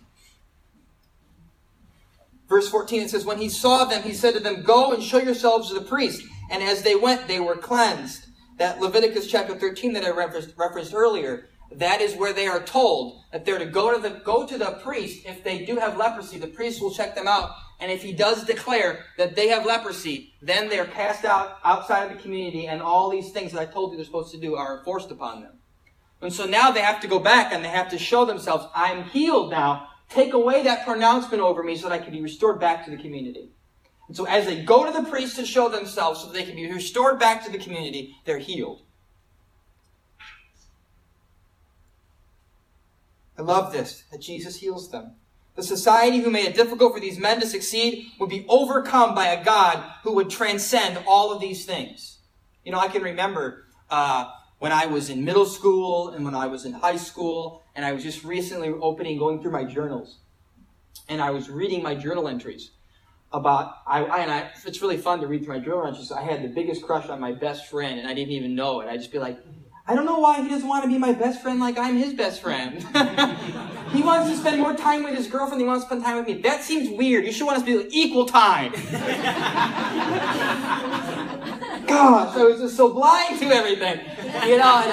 Verse 2.50 2.68
14, 2.70 3.04
it 3.04 3.10
says, 3.10 3.26
When 3.26 3.38
he 3.38 3.48
saw 3.48 3.86
them, 3.86 4.04
he 4.04 4.14
said 4.14 4.34
to 4.34 4.40
them, 4.40 4.64
Go 4.64 4.92
and 4.92 5.02
show 5.02 5.20
yourselves 5.20 5.70
to 5.70 5.76
the 5.76 5.86
priest. 5.86 6.22
And 6.50 6.64
as 6.64 6.84
they 6.84 6.96
went, 6.96 7.28
they 7.28 7.40
were 7.40 7.56
cleansed. 7.56 8.27
That 8.58 8.80
Leviticus 8.80 9.28
chapter 9.28 9.56
13 9.56 9.94
that 9.94 10.04
I 10.04 10.10
referenced, 10.10 10.54
referenced 10.58 10.94
earlier, 10.94 11.48
that 11.72 12.02
is 12.02 12.16
where 12.16 12.34
they 12.34 12.48
are 12.48 12.62
told 12.62 13.22
that 13.32 13.46
they're 13.46 13.60
to 13.60 13.66
go 13.66 13.94
to 13.94 14.02
the 14.02 14.22
go 14.22 14.48
to 14.48 14.58
the 14.58 14.80
priest 14.84 15.26
if 15.26 15.44
they 15.44 15.66
do 15.66 15.76
have 15.76 15.98
leprosy. 15.98 16.40
The 16.40 16.48
priest 16.48 16.82
will 16.82 16.94
check 16.94 17.14
them 17.14 17.28
out, 17.28 17.52
and 17.80 17.92
if 17.92 18.02
he 18.02 18.14
does 18.14 18.46
declare 18.46 19.06
that 19.18 19.36
they 19.36 19.50
have 19.50 19.66
leprosy, 19.66 20.34
then 20.42 20.70
they're 20.70 20.86
cast 20.86 21.26
out 21.26 21.58
outside 21.64 22.10
of 22.10 22.18
the 22.18 22.24
community, 22.24 22.68
and 22.68 22.82
all 22.82 23.10
these 23.10 23.32
things 23.32 23.52
that 23.52 23.62
I 23.62 23.66
told 23.66 23.92
you 23.92 23.98
they're 23.98 24.06
supposed 24.06 24.32
to 24.32 24.40
do 24.40 24.56
are 24.56 24.80
enforced 24.80 25.12
upon 25.12 25.42
them. 25.42 25.58
And 26.22 26.34
so 26.34 26.46
now 26.46 26.72
they 26.72 26.82
have 26.82 27.02
to 27.02 27.08
go 27.08 27.20
back 27.20 27.54
and 27.54 27.64
they 27.64 27.70
have 27.70 27.90
to 27.90 28.00
show 28.00 28.26
themselves, 28.26 28.66
I'm 28.74 29.04
healed 29.04 29.52
now. 29.52 29.90
Take 30.10 30.34
away 30.34 30.64
that 30.64 30.86
pronouncement 30.86 31.44
over 31.44 31.62
me 31.62 31.76
so 31.76 31.90
that 31.90 32.02
I 32.02 32.04
can 32.04 32.14
be 32.14 32.22
restored 32.22 32.60
back 32.60 32.86
to 32.86 32.92
the 32.92 32.98
community. 32.98 33.52
And 34.08 34.16
so 34.16 34.26
as 34.26 34.46
they 34.46 34.64
go 34.64 34.86
to 34.86 34.92
the 34.92 35.10
priest 35.10 35.36
to 35.36 35.46
show 35.46 35.70
themselves 35.70 36.22
so 36.22 36.28
that 36.28 36.34
they 36.34 36.46
can 36.46 36.56
be 36.56 36.72
restored 36.72 37.20
back 37.20 37.44
to 37.46 37.52
the 37.52 37.58
community, 37.58 38.16
they're 38.26 38.38
healed. 38.38 38.82
I 43.38 43.42
love 43.42 43.72
this, 43.72 44.04
that 44.12 44.22
Jesus 44.22 44.58
heals 44.58 44.90
them. 44.90 45.12
The 45.56 45.64
society 45.64 46.20
who 46.20 46.30
made 46.30 46.46
it 46.46 46.56
difficult 46.56 46.94
for 46.94 47.00
these 47.00 47.20
men 47.20 47.40
to 47.40 47.48
succeed 47.48 48.08
would 48.20 48.30
be 48.30 48.46
overcome 48.48 49.14
by 49.14 49.28
a 49.28 49.44
God 49.44 49.84
who 50.04 50.14
would 50.14 50.30
transcend 50.30 51.00
all 51.08 51.32
of 51.32 51.42
these 51.42 51.66
things. 51.66 52.20
You 52.64 52.72
know, 52.72 52.80
I 52.80 52.88
can 52.88 53.02
remember 53.02 53.66
uh, 53.90 54.30
when 54.60 54.72
I 54.72 54.86
was 54.86 55.10
in 55.10 55.26
middle 55.26 55.46
school 55.46 56.10
and 56.10 56.24
when 56.26 56.36
I 56.36 56.48
was 56.48 56.66
in 56.66 56.74
high 56.74 56.98
school, 56.98 57.64
and 57.76 57.86
I 57.86 57.92
was 57.92 58.04
just 58.04 58.24
recently 58.24 58.70
opening, 58.70 59.20
going 59.20 59.42
through 59.42 59.52
my 59.52 59.64
journals, 59.64 60.18
and 61.10 61.22
I 61.22 61.32
was 61.32 61.50
reading 61.50 61.84
my 61.84 61.96
journal 61.96 62.28
entries 62.28 62.72
about 63.32 63.76
I, 63.86 64.04
I 64.04 64.18
and 64.20 64.32
I. 64.32 64.52
It's 64.66 64.82
really 64.82 64.98
fun 64.98 65.20
to 65.22 65.28
read 65.28 65.44
through 65.44 65.56
my 65.58 65.64
journal 65.64 65.86
entries. 65.86 66.12
I 66.12 66.22
had 66.22 66.44
the 66.44 66.48
biggest 66.48 66.84
crush 66.84 67.10
on 67.10 67.20
my 67.20 67.34
best 67.34 67.68
friend, 67.68 68.00
and 68.00 68.08
I 68.08 68.14
didn't 68.14 68.32
even 68.32 68.56
know 68.56 68.82
it. 68.82 68.88
I'd 68.88 69.00
just 69.00 69.12
be 69.12 69.20
like, 69.20 69.40
I 69.90 69.96
don't 69.96 70.06
know 70.06 70.20
why 70.20 70.42
he 70.42 70.50
doesn't 70.50 70.68
want 70.68 70.84
to 70.84 70.90
be 70.90 70.98
my 70.98 71.14
best 71.14 71.42
friend 71.42 71.62
like 71.62 71.78
I'm 71.78 71.96
his 71.96 72.14
best 72.14 72.42
friend. 72.42 72.76
he 73.94 74.04
wants 74.04 74.30
to 74.30 74.36
spend 74.38 74.60
more 74.60 74.74
time 74.76 75.04
with 75.04 75.16
his 75.16 75.28
girlfriend 75.28 75.62
he 75.62 75.68
wants 75.68 75.86
to 75.86 75.88
spend 75.88 76.04
time 76.04 76.18
with 76.18 76.28
me. 76.28 76.42
That 76.42 76.62
seems 76.64 76.90
weird. 76.90 77.26
You 77.26 77.32
should 77.32 77.46
want 77.46 77.60
us 77.60 77.64
to 77.64 77.84
be 77.84 77.98
equal 77.98 78.26
time. 78.26 78.74
Gosh, 81.88 82.36
I 82.36 82.44
was 82.44 82.60
just 82.60 82.76
so 82.76 82.94
blind 82.94 83.40
to 83.40 83.46
everything. 83.46 84.02
You 84.46 84.58
know, 84.58 84.84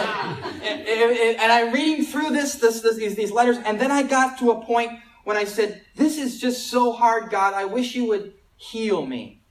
and, 0.62 0.80
and, 0.80 0.88
and, 0.88 1.40
and 1.40 1.52
I'm 1.52 1.72
reading 1.74 2.04
through 2.04 2.30
this, 2.30 2.54
this, 2.54 2.80
this, 2.80 2.96
these, 2.96 3.16
these 3.16 3.32
letters, 3.32 3.56
and 3.64 3.80
then 3.80 3.90
I 3.90 4.04
got 4.04 4.38
to 4.38 4.52
a 4.52 4.64
point 4.64 4.92
when 5.24 5.36
I 5.36 5.44
said, 5.44 5.82
This 5.96 6.18
is 6.18 6.40
just 6.40 6.68
so 6.68 6.92
hard, 6.92 7.30
God. 7.30 7.54
I 7.54 7.64
wish 7.64 7.94
you 7.94 8.06
would 8.06 8.34
heal 8.56 9.04
me. 9.04 9.42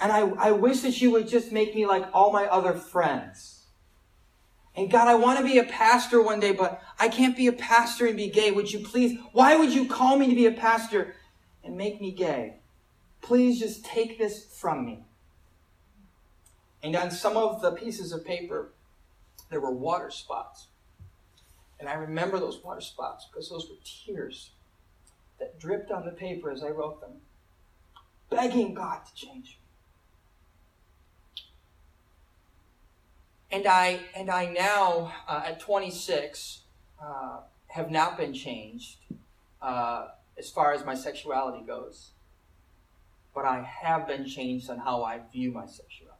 And 0.00 0.10
I, 0.10 0.20
I 0.20 0.50
wish 0.52 0.80
that 0.80 1.00
you 1.00 1.12
would 1.12 1.28
just 1.28 1.52
make 1.52 1.74
me 1.74 1.86
like 1.86 2.06
all 2.12 2.32
my 2.32 2.46
other 2.46 2.72
friends. 2.72 3.66
And 4.74 4.90
God, 4.90 5.06
I 5.06 5.14
want 5.14 5.38
to 5.38 5.44
be 5.44 5.58
a 5.58 5.64
pastor 5.64 6.22
one 6.22 6.40
day, 6.40 6.52
but 6.52 6.82
I 6.98 7.08
can't 7.08 7.36
be 7.36 7.46
a 7.46 7.52
pastor 7.52 8.06
and 8.06 8.16
be 8.16 8.30
gay. 8.30 8.50
Would 8.50 8.72
you 8.72 8.80
please, 8.80 9.18
why 9.32 9.54
would 9.54 9.72
you 9.72 9.86
call 9.86 10.16
me 10.18 10.28
to 10.28 10.34
be 10.34 10.46
a 10.46 10.52
pastor 10.52 11.14
and 11.62 11.76
make 11.76 12.00
me 12.00 12.10
gay? 12.10 12.56
Please 13.20 13.60
just 13.60 13.84
take 13.84 14.18
this 14.18 14.44
from 14.44 14.84
me. 14.84 15.04
And 16.82 16.96
on 16.96 17.10
some 17.10 17.36
of 17.36 17.60
the 17.60 17.72
pieces 17.72 18.12
of 18.12 18.24
paper, 18.24 18.72
there 19.50 19.60
were 19.60 19.70
water 19.70 20.10
spots. 20.10 20.68
And 21.82 21.90
I 21.90 21.94
remember 21.94 22.38
those 22.38 22.62
water 22.62 22.80
spots 22.80 23.26
because 23.28 23.50
those 23.50 23.68
were 23.68 23.74
tears 23.84 24.52
that 25.40 25.58
dripped 25.58 25.90
on 25.90 26.04
the 26.04 26.12
paper 26.12 26.48
as 26.48 26.62
I 26.62 26.68
wrote 26.68 27.00
them, 27.00 27.10
begging 28.30 28.72
God 28.72 29.00
to 29.04 29.14
change 29.26 29.58
me. 29.58 29.62
and 33.50 33.66
I 33.66 34.00
and 34.14 34.30
I 34.30 34.46
now 34.46 35.12
uh, 35.28 35.42
at 35.46 35.58
26 35.58 36.60
uh, 37.04 37.40
have 37.66 37.90
not 37.90 38.16
been 38.16 38.32
changed 38.32 38.98
uh, 39.60 40.06
as 40.38 40.50
far 40.50 40.72
as 40.72 40.84
my 40.84 40.94
sexuality 40.94 41.64
goes, 41.64 42.12
but 43.34 43.44
I 43.44 43.60
have 43.82 44.06
been 44.06 44.24
changed 44.26 44.70
on 44.70 44.78
how 44.78 45.02
I 45.02 45.20
view 45.32 45.52
my 45.52 45.66
sexuality, 45.66 46.16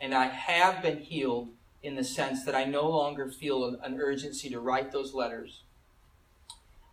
and 0.00 0.14
I 0.14 0.26
have 0.26 0.80
been 0.80 0.98
healed 0.98 1.48
in 1.82 1.96
the 1.96 2.04
sense 2.04 2.44
that 2.44 2.54
I 2.54 2.64
no 2.64 2.88
longer 2.88 3.28
feel 3.28 3.76
an 3.82 3.98
urgency 4.00 4.48
to 4.50 4.60
write 4.60 4.92
those 4.92 5.14
letters 5.14 5.62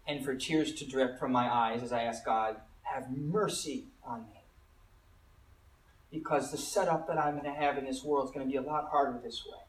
and 0.07 0.25
for 0.25 0.33
tears 0.33 0.73
to 0.73 0.85
drip 0.85 1.19
from 1.19 1.31
my 1.31 1.53
eyes 1.53 1.83
as 1.83 1.91
I 1.91 2.03
ask 2.03 2.25
God, 2.25 2.57
have 2.81 3.11
mercy 3.11 3.85
on 4.03 4.21
me 4.21 4.39
because 6.11 6.51
the 6.51 6.57
setup 6.57 7.07
that 7.07 7.19
I'm 7.19 7.33
going 7.33 7.45
to 7.45 7.59
have 7.59 7.77
in 7.77 7.85
this 7.85 8.03
world 8.03 8.27
is 8.27 8.33
going 8.33 8.45
to 8.45 8.51
be 8.51 8.57
a 8.57 8.61
lot 8.61 8.89
harder 8.89 9.19
this 9.23 9.45
way. 9.45 9.59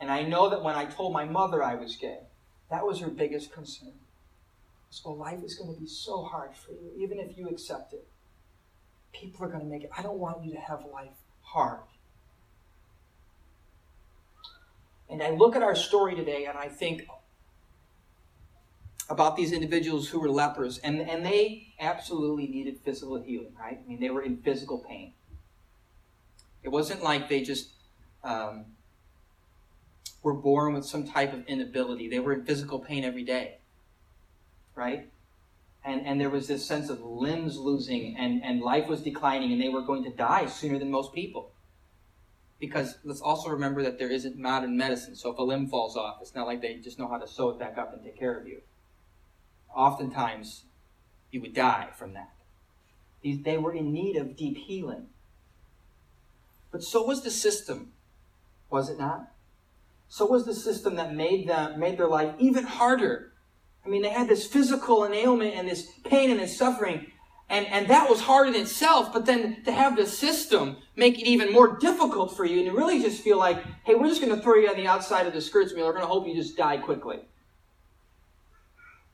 And 0.00 0.10
I 0.10 0.22
know 0.22 0.48
that 0.48 0.62
when 0.62 0.74
I 0.74 0.86
told 0.86 1.12
my 1.12 1.24
mother 1.24 1.62
I 1.62 1.74
was 1.74 1.96
gay, 1.96 2.20
that 2.70 2.86
was 2.86 3.00
her 3.00 3.08
biggest 3.08 3.52
concern. 3.52 3.92
So 4.90 5.10
life 5.10 5.42
is 5.44 5.54
going 5.54 5.74
to 5.74 5.80
be 5.80 5.86
so 5.86 6.22
hard 6.22 6.56
for 6.56 6.72
you, 6.72 6.92
even 6.98 7.18
if 7.18 7.36
you 7.36 7.48
accept 7.48 7.92
it. 7.92 8.06
People 9.12 9.44
are 9.44 9.48
going 9.48 9.60
to 9.60 9.66
make 9.66 9.84
it. 9.84 9.90
I 9.96 10.02
don't 10.02 10.18
want 10.18 10.44
you 10.44 10.52
to 10.52 10.60
have 10.60 10.84
life 10.92 11.16
hard. 11.42 11.80
And 15.08 15.22
I 15.22 15.30
look 15.30 15.56
at 15.56 15.62
our 15.62 15.74
story 15.74 16.14
today 16.14 16.46
and 16.46 16.58
I 16.58 16.68
think 16.68 17.06
about 19.08 19.36
these 19.36 19.52
individuals 19.52 20.08
who 20.08 20.18
were 20.18 20.30
lepers, 20.30 20.78
and, 20.78 21.00
and 21.00 21.24
they 21.24 21.68
absolutely 21.78 22.48
needed 22.48 22.80
physical 22.84 23.20
healing, 23.22 23.52
right? 23.58 23.78
I 23.84 23.88
mean, 23.88 24.00
they 24.00 24.10
were 24.10 24.22
in 24.22 24.38
physical 24.38 24.78
pain. 24.78 25.12
It 26.64 26.70
wasn't 26.70 27.04
like 27.04 27.28
they 27.28 27.42
just 27.42 27.68
um, 28.24 28.64
were 30.24 30.34
born 30.34 30.74
with 30.74 30.84
some 30.84 31.06
type 31.06 31.32
of 31.32 31.46
inability. 31.46 32.08
They 32.08 32.18
were 32.18 32.32
in 32.32 32.44
physical 32.44 32.80
pain 32.80 33.04
every 33.04 33.22
day, 33.22 33.58
right? 34.74 35.08
And, 35.84 36.04
and 36.04 36.20
there 36.20 36.30
was 36.30 36.48
this 36.48 36.66
sense 36.66 36.90
of 36.90 37.00
limbs 37.00 37.56
losing 37.56 38.16
and, 38.16 38.42
and 38.42 38.60
life 38.60 38.88
was 38.88 39.02
declining 39.02 39.52
and 39.52 39.62
they 39.62 39.68
were 39.68 39.82
going 39.82 40.02
to 40.02 40.10
die 40.10 40.46
sooner 40.46 40.80
than 40.80 40.90
most 40.90 41.12
people. 41.12 41.52
Because 42.58 42.96
let's 43.04 43.20
also 43.20 43.50
remember 43.50 43.82
that 43.82 43.98
there 43.98 44.10
isn't 44.10 44.38
modern 44.38 44.76
medicine. 44.76 45.14
So 45.14 45.30
if 45.30 45.38
a 45.38 45.42
limb 45.42 45.68
falls 45.68 45.96
off, 45.96 46.18
it's 46.22 46.34
not 46.34 46.46
like 46.46 46.62
they 46.62 46.76
just 46.76 46.98
know 46.98 47.08
how 47.08 47.18
to 47.18 47.28
sew 47.28 47.50
it 47.50 47.58
back 47.58 47.76
up 47.76 47.92
and 47.92 48.02
take 48.02 48.18
care 48.18 48.38
of 48.38 48.46
you. 48.46 48.62
Oftentimes, 49.74 50.64
you 51.30 51.40
would 51.42 51.54
die 51.54 51.88
from 51.98 52.14
that. 52.14 52.30
These, 53.22 53.42
they 53.42 53.58
were 53.58 53.74
in 53.74 53.92
need 53.92 54.16
of 54.16 54.36
deep 54.36 54.56
healing. 54.56 55.08
But 56.70 56.82
so 56.82 57.02
was 57.02 57.22
the 57.22 57.30
system, 57.30 57.92
was 58.70 58.88
it 58.88 58.98
not? 58.98 59.32
So 60.08 60.26
was 60.26 60.46
the 60.46 60.54
system 60.54 60.96
that 60.96 61.14
made 61.14 61.48
them 61.48 61.78
made 61.80 61.98
their 61.98 62.08
life 62.08 62.34
even 62.38 62.64
harder. 62.64 63.32
I 63.84 63.88
mean, 63.88 64.02
they 64.02 64.10
had 64.10 64.28
this 64.28 64.46
physical 64.46 65.06
ailment 65.06 65.54
and 65.54 65.68
this 65.68 65.88
pain 66.04 66.30
and 66.30 66.40
this 66.40 66.56
suffering, 66.56 67.06
And, 67.48 67.66
and 67.66 67.88
that 67.88 68.10
was 68.10 68.20
hard 68.20 68.48
in 68.48 68.56
itself, 68.56 69.12
but 69.12 69.24
then 69.24 69.62
to 69.64 69.72
have 69.72 69.96
the 69.96 70.06
system 70.06 70.76
make 70.96 71.18
it 71.20 71.28
even 71.28 71.52
more 71.52 71.76
difficult 71.76 72.36
for 72.36 72.44
you 72.44 72.56
and 72.56 72.66
you 72.66 72.76
really 72.76 73.00
just 73.00 73.22
feel 73.22 73.38
like, 73.38 73.62
hey, 73.84 73.94
we're 73.94 74.08
just 74.08 74.20
going 74.20 74.34
to 74.34 74.42
throw 74.42 74.56
you 74.56 74.68
on 74.68 74.76
the 74.76 74.86
outside 74.86 75.26
of 75.26 75.32
the 75.32 75.40
skirts 75.40 75.72
and 75.72 75.80
we're 75.80 75.92
going 75.92 76.02
to 76.02 76.08
hope 76.08 76.26
you 76.26 76.34
just 76.34 76.56
die 76.56 76.76
quickly. 76.76 77.20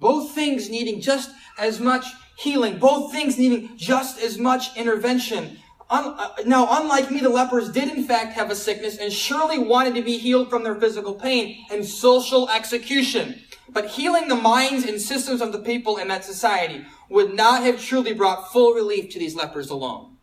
Both 0.00 0.34
things 0.34 0.70
needing 0.70 1.00
just 1.00 1.30
as 1.58 1.78
much 1.78 2.06
healing, 2.36 2.78
both 2.78 3.12
things 3.12 3.36
needing 3.38 3.76
just 3.76 4.20
as 4.20 4.38
much 4.38 4.76
intervention. 4.76 5.58
Uh, 5.92 6.32
now, 6.46 6.66
unlike 6.70 7.11
me, 7.11 7.20
the 7.20 7.28
lepers 7.28 7.70
did 7.70 7.92
in 7.92 8.02
fact 8.04 8.32
have 8.32 8.50
a 8.50 8.56
sickness 8.56 8.96
and 8.96 9.12
surely 9.12 9.58
wanted 9.58 9.94
to 9.94 10.00
be 10.00 10.16
healed 10.16 10.49
from 10.49 10.62
their 10.62 10.75
physical 10.75 11.14
pain 11.14 11.66
and 11.70 11.84
social 11.84 12.49
execution. 12.49 13.38
But 13.68 13.90
healing 13.90 14.28
the 14.28 14.34
minds 14.34 14.87
and 14.87 14.99
systems 14.99 15.42
of 15.42 15.52
the 15.52 15.58
people 15.58 15.99
in 15.99 16.08
that 16.08 16.25
society 16.25 16.87
would 17.11 17.34
not 17.34 17.62
have 17.62 17.78
truly 17.78 18.14
brought 18.14 18.50
full 18.50 18.72
relief 18.72 19.11
to 19.11 19.18
these 19.18 19.34
lepers 19.34 19.68
alone. 19.68 20.16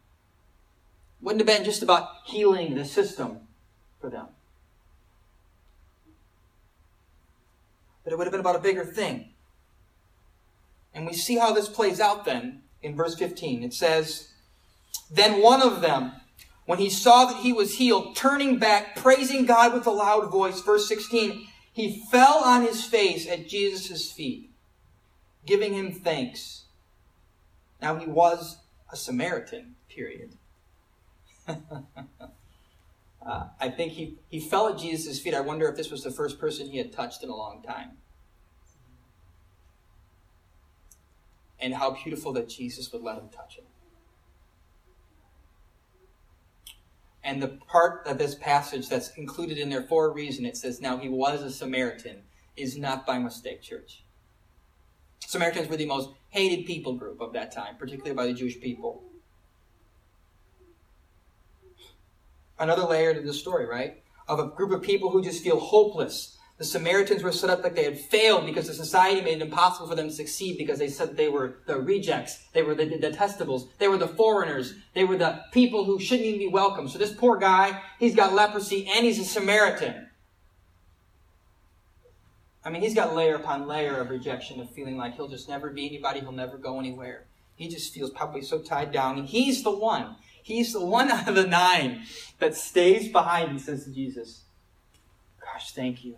Wouldn't 1.22 1.48
have 1.48 1.58
been 1.58 1.64
just 1.64 1.84
about 1.84 2.08
healing 2.26 2.74
the 2.74 2.84
system 2.84 3.42
for 4.02 4.10
them. 4.10 4.26
But 8.04 8.14
it 8.14 8.18
would 8.18 8.26
have 8.26 8.32
been 8.32 8.42
about 8.42 8.56
a 8.56 8.60
bigger 8.60 8.86
thing. 8.86 9.34
And 10.96 11.06
we 11.06 11.14
see 11.14 11.38
how 11.38 11.54
this 11.54 11.70
plays 11.70 12.00
out 12.00 12.26
then 12.26 12.64
in 12.82 12.96
verse 12.96 13.14
15. 13.14 13.62
It 13.62 13.74
says, 13.76 14.30
Then 15.10 15.42
one 15.42 15.62
of 15.62 15.82
them, 15.82 16.14
when 16.66 16.80
he 16.80 16.90
saw 16.90 17.26
that 17.26 17.38
he 17.38 17.52
was 17.52 17.76
healed, 17.76 18.16
turning 18.16 18.60
back, 18.60 18.96
praising 18.96 19.46
God 19.46 19.74
with 19.74 19.88
a 19.88 19.92
loud 19.92 20.30
voice, 20.32 20.62
verse 20.62 20.88
16, 20.88 21.48
he 21.72 22.04
fell 22.12 22.44
on 22.44 22.62
his 22.64 22.84
face 22.84 23.28
at 23.28 23.48
Jesus' 23.48 24.12
feet, 24.12 24.52
giving 25.46 25.74
him 25.74 25.92
thanks. 25.92 26.66
Now 27.82 27.96
he 27.96 28.06
was 28.06 28.58
a 28.92 28.96
Samaritan, 28.96 29.76
period. 29.88 30.36
uh, 31.48 31.56
I 33.60 33.70
think 33.70 33.94
he, 33.94 34.18
he 34.30 34.40
fell 34.40 34.68
at 34.68 34.78
Jesus' 34.78 35.20
feet. 35.20 35.34
I 35.34 35.42
wonder 35.42 35.68
if 35.68 35.76
this 35.76 35.90
was 35.90 36.04
the 36.04 36.12
first 36.12 36.40
person 36.40 36.68
he 36.68 36.78
had 36.78 36.92
touched 36.92 37.24
in 37.24 37.30
a 37.30 37.36
long 37.36 37.64
time. 37.64 37.92
And 41.60 41.74
how 41.74 41.92
beautiful 41.92 42.32
that 42.34 42.48
Jesus 42.48 42.92
would 42.94 43.02
let 43.02 43.18
him 43.18 43.30
touch 43.30 43.58
him. 43.58 43.66
And 47.30 47.44
the 47.44 47.60
part 47.68 48.08
of 48.08 48.18
this 48.18 48.34
passage 48.34 48.90
that's 48.90 49.12
included 49.12 49.60
in 49.60 49.70
there 49.70 49.84
for 49.84 50.08
a 50.08 50.10
reason, 50.10 50.48
it 50.48 50.58
says, 50.58 50.82
Now 50.82 50.98
he 50.98 51.10
was 51.10 51.44
a 51.44 51.52
Samaritan, 51.52 52.24
is 52.58 52.76
not 52.76 53.06
by 53.06 53.20
mistake, 53.20 53.62
church. 53.62 54.04
Samaritans 55.28 55.70
were 55.70 55.78
the 55.78 55.86
most 55.86 56.10
hated 56.30 56.66
people 56.66 56.94
group 56.94 57.22
of 57.22 57.34
that 57.34 57.52
time, 57.52 57.76
particularly 57.78 58.16
by 58.16 58.26
the 58.26 58.34
Jewish 58.34 58.60
people. 58.60 59.04
Another 62.58 62.86
layer 62.86 63.14
to 63.14 63.22
the 63.22 63.32
story, 63.32 63.68
right? 63.68 64.02
Of 64.28 64.40
a 64.40 64.48
group 64.48 64.72
of 64.72 64.82
people 64.82 65.12
who 65.12 65.22
just 65.22 65.44
feel 65.44 65.60
hopeless. 65.60 66.36
The 66.60 66.66
Samaritans 66.66 67.24
were 67.24 67.32
set 67.32 67.50
up 67.50 67.64
like 67.64 67.74
they 67.74 67.86
had 67.86 67.98
failed 67.98 68.46
because 68.46 68.68
the 68.68 68.74
society 68.74 69.22
made 69.22 69.38
it 69.38 69.42
impossible 69.42 69.88
for 69.88 69.96
them 69.96 70.10
to 70.10 70.14
succeed 70.14 70.58
because 70.58 70.78
they 70.78 70.90
said 70.90 71.16
they 71.16 71.30
were 71.30 71.60
the 71.66 71.80
rejects, 71.80 72.38
they 72.52 72.64
were 72.64 72.76
the 72.76 72.86
detestables, 72.86 73.70
they 73.78 73.88
were 73.88 73.98
the 73.98 74.10
foreigners, 74.10 74.74
they 74.94 75.06
were 75.06 75.16
the 75.16 75.42
people 75.54 75.86
who 75.86 76.02
shouldn't 76.02 76.28
even 76.28 76.40
be 76.40 76.50
welcome. 76.50 76.90
So 76.90 76.98
this 77.00 77.14
poor 77.14 77.38
guy, 77.38 77.82
he's 77.98 78.14
got 78.14 78.34
leprosy 78.34 78.86
and 78.94 79.06
he's 79.06 79.20
a 79.20 79.24
Samaritan. 79.24 80.10
I 82.66 82.70
mean, 82.70 82.82
he's 82.82 82.94
got 82.94 83.16
layer 83.16 83.36
upon 83.36 83.66
layer 83.66 83.96
of 83.96 84.10
rejection, 84.10 84.60
of 84.60 84.70
feeling 84.70 84.98
like 84.98 85.16
he'll 85.16 85.30
just 85.30 85.48
never 85.48 85.70
be 85.70 85.88
anybody, 85.88 86.20
he'll 86.20 86.34
never 86.34 86.58
go 86.58 86.78
anywhere. 86.78 87.24
He 87.56 87.70
just 87.70 87.94
feels 87.94 88.10
probably 88.10 88.42
so 88.42 88.60
tied 88.60 88.92
down. 88.92 89.18
And 89.18 89.30
he's 89.30 89.64
the 89.64 89.72
one, 89.72 90.18
he's 90.44 90.74
the 90.74 90.84
one 90.84 91.10
out 91.12 91.30
of 91.30 91.36
the 91.36 91.48
nine 91.48 92.02
that 92.40 92.54
stays 92.54 93.10
behind 93.10 93.50
and 93.50 93.62
says 93.62 93.86
to 93.86 93.94
Jesus, 93.94 94.44
Gosh, 95.42 95.72
thank 95.72 96.04
you. 96.04 96.18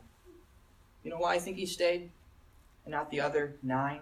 You 1.03 1.11
know 1.11 1.17
why 1.17 1.35
I 1.35 1.39
think 1.39 1.57
he 1.57 1.65
stayed 1.65 2.11
and 2.85 2.91
not 2.91 3.09
the 3.11 3.21
other 3.21 3.57
nine? 3.63 4.01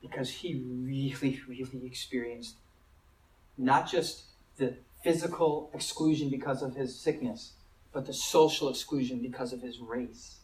Because 0.00 0.28
he 0.30 0.62
really, 0.66 1.40
really 1.48 1.86
experienced 1.86 2.56
not 3.56 3.88
just 3.88 4.24
the 4.56 4.74
physical 5.04 5.70
exclusion 5.74 6.30
because 6.30 6.62
of 6.62 6.74
his 6.74 6.98
sickness, 6.98 7.52
but 7.92 8.06
the 8.06 8.12
social 8.12 8.68
exclusion 8.68 9.20
because 9.20 9.52
of 9.52 9.62
his 9.62 9.78
race 9.78 10.42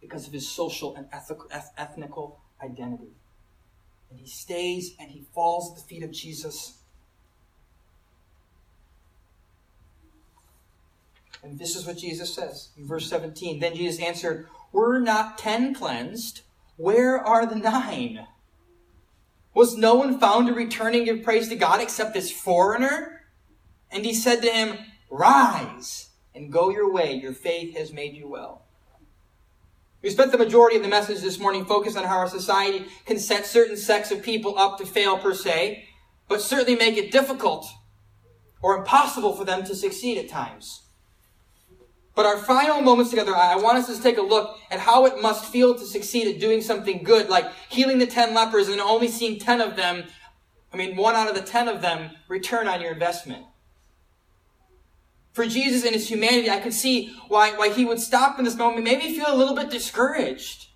because 0.00 0.26
of 0.26 0.32
his 0.32 0.48
social 0.48 0.94
and 0.96 1.06
ethical, 1.12 1.48
ethnical 1.76 2.40
identity. 2.62 3.12
And 4.10 4.18
he 4.18 4.26
stays 4.26 4.94
and 4.98 5.10
he 5.10 5.26
falls 5.34 5.70
at 5.70 5.76
the 5.76 5.82
feet 5.82 6.02
of 6.02 6.10
Jesus. 6.10 6.77
And 11.42 11.58
this 11.58 11.76
is 11.76 11.86
what 11.86 11.98
Jesus 11.98 12.34
says 12.34 12.70
in 12.76 12.86
verse 12.86 13.08
17. 13.08 13.60
Then 13.60 13.74
Jesus 13.74 14.02
answered, 14.02 14.48
Were 14.72 14.98
not 14.98 15.38
ten 15.38 15.74
cleansed? 15.74 16.42
Where 16.76 17.18
are 17.18 17.46
the 17.46 17.56
nine? 17.56 18.26
Was 19.54 19.76
no 19.76 19.94
one 19.94 20.20
found 20.20 20.46
to 20.46 20.54
return 20.54 20.94
and 20.94 21.04
give 21.04 21.22
praise 21.22 21.48
to 21.48 21.56
God 21.56 21.80
except 21.80 22.14
this 22.14 22.30
foreigner? 22.30 23.22
And 23.90 24.04
he 24.04 24.14
said 24.14 24.42
to 24.42 24.50
him, 24.50 24.78
Rise 25.10 26.10
and 26.34 26.52
go 26.52 26.70
your 26.70 26.92
way. 26.92 27.14
Your 27.14 27.32
faith 27.32 27.76
has 27.76 27.92
made 27.92 28.14
you 28.14 28.28
well. 28.28 28.62
We 30.02 30.10
spent 30.10 30.30
the 30.30 30.38
majority 30.38 30.76
of 30.76 30.82
the 30.82 30.88
message 30.88 31.20
this 31.20 31.40
morning 31.40 31.64
focused 31.64 31.96
on 31.96 32.04
how 32.04 32.18
our 32.18 32.28
society 32.28 32.86
can 33.04 33.18
set 33.18 33.46
certain 33.46 33.76
sects 33.76 34.12
of 34.12 34.22
people 34.22 34.56
up 34.56 34.78
to 34.78 34.86
fail 34.86 35.18
per 35.18 35.34
se, 35.34 35.84
but 36.28 36.40
certainly 36.40 36.76
make 36.76 36.96
it 36.96 37.10
difficult 37.10 37.66
or 38.62 38.76
impossible 38.76 39.34
for 39.34 39.44
them 39.44 39.64
to 39.64 39.74
succeed 39.74 40.18
at 40.18 40.28
times. 40.28 40.87
But 42.18 42.26
our 42.26 42.38
final 42.38 42.80
moments 42.80 43.10
together, 43.10 43.32
I 43.32 43.54
want 43.54 43.78
us 43.78 43.96
to 43.96 44.02
take 44.02 44.18
a 44.18 44.22
look 44.22 44.58
at 44.72 44.80
how 44.80 45.06
it 45.06 45.22
must 45.22 45.52
feel 45.52 45.76
to 45.76 45.84
succeed 45.84 46.26
at 46.26 46.40
doing 46.40 46.60
something 46.60 47.04
good, 47.04 47.28
like 47.28 47.46
healing 47.68 47.98
the 47.98 48.08
ten 48.08 48.34
lepers 48.34 48.66
and 48.66 48.80
only 48.80 49.06
seeing 49.06 49.38
ten 49.38 49.60
of 49.60 49.76
them, 49.76 50.02
I 50.72 50.76
mean, 50.76 50.96
one 50.96 51.14
out 51.14 51.28
of 51.28 51.36
the 51.36 51.42
ten 51.42 51.68
of 51.68 51.80
them 51.80 52.10
return 52.26 52.66
on 52.66 52.80
your 52.80 52.90
investment. 52.90 53.44
For 55.30 55.46
Jesus 55.46 55.84
in 55.84 55.92
his 55.92 56.10
humanity, 56.10 56.50
I 56.50 56.58
could 56.58 56.74
see 56.74 57.14
why, 57.28 57.52
why 57.52 57.68
he 57.68 57.84
would 57.84 58.00
stop 58.00 58.36
in 58.40 58.44
this 58.44 58.56
moment, 58.56 58.82
maybe 58.82 59.16
feel 59.16 59.32
a 59.32 59.36
little 59.38 59.54
bit 59.54 59.70
discouraged. 59.70 60.70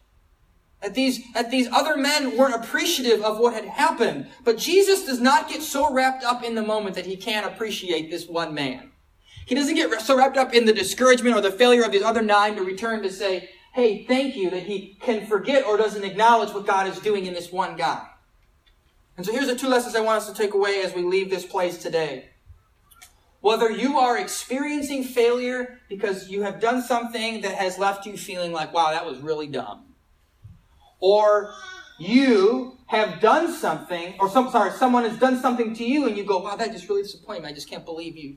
That 0.81 0.95
these, 0.95 1.25
that 1.33 1.51
these 1.51 1.67
other 1.73 1.97
men 1.97 2.39
weren't 2.39 2.55
appreciative 2.55 3.21
of 3.25 3.41
what 3.41 3.55
had 3.55 3.65
happened. 3.65 4.29
But 4.45 4.59
Jesus 4.59 5.07
does 5.07 5.19
not 5.19 5.49
get 5.49 5.63
so 5.63 5.93
wrapped 5.93 6.23
up 6.23 6.45
in 6.45 6.55
the 6.55 6.63
moment 6.63 6.95
that 6.95 7.07
he 7.07 7.17
can't 7.17 7.47
appreciate 7.47 8.13
this 8.13 8.29
one 8.29 8.55
man. 8.55 8.92
He 9.47 9.55
doesn't 9.55 9.75
get 9.75 10.01
so 10.01 10.17
wrapped 10.17 10.37
up 10.37 10.55
in 10.55 10.65
the 10.65 10.73
discouragement 10.73 11.37
or 11.37 11.41
the 11.41 11.51
failure 11.51 11.85
of 11.85 11.93
these 11.93 12.03
other 12.03 12.23
nine 12.23 12.57
to 12.57 12.63
return 12.63 13.03
to 13.03 13.11
say, 13.11 13.51
hey, 13.73 14.05
thank 14.05 14.37
you, 14.37 14.51
that 14.51 14.65
he 14.65 14.97
can 15.01 15.27
forget 15.27 15.65
or 15.65 15.77
doesn't 15.77 16.05
acknowledge 16.05 16.53
what 16.53 16.67
God 16.67 16.87
is 16.87 16.99
doing 16.99 17.27
in 17.27 17.35
this 17.35 17.51
one 17.51 17.77
guy. 17.77 18.07
And 19.17 19.27
so 19.27 19.33
here's 19.33 19.47
the 19.47 19.57
two 19.57 19.69
lessons 19.69 19.95
I 19.95 20.01
want 20.01 20.23
us 20.23 20.29
to 20.29 20.35
take 20.35 20.55
away 20.55 20.83
as 20.83 20.95
we 20.95 21.03
leave 21.03 21.31
this 21.31 21.45
place 21.45 21.79
today. 21.79 22.31
Whether 23.41 23.71
you 23.71 23.99
are 23.99 24.17
experiencing 24.19 25.05
failure 25.05 25.81
because 25.89 26.29
you 26.29 26.43
have 26.43 26.61
done 26.61 26.83
something 26.83 27.41
that 27.41 27.55
has 27.57 27.79
left 27.79 28.07
you 28.07 28.17
feeling 28.17 28.53
like, 28.53 28.73
wow, 28.73 28.91
that 28.93 29.05
was 29.05 29.19
really 29.19 29.49
dumb. 29.49 29.87
Or 31.01 31.53
you 31.99 32.79
have 32.87 33.21
done 33.21 33.53
something, 33.53 34.15
or 34.21 34.29
some, 34.29 34.51
sorry, 34.51 34.71
someone 34.73 35.05
has 35.05 35.19
done 35.19 35.41
something 35.41 35.75
to 35.75 35.85
you 35.85 36.07
and 36.07 36.17
you 36.17 36.25
go, 36.25 36.39
wow, 36.39 36.57
that 36.57 36.73
just 36.73 36.89
really 36.89 37.03
disappointed 37.03 37.43
me. 37.43 37.49
I 37.49 37.53
just 37.53 37.69
can't 37.69 37.85
believe 37.85 38.17
you, 38.17 38.37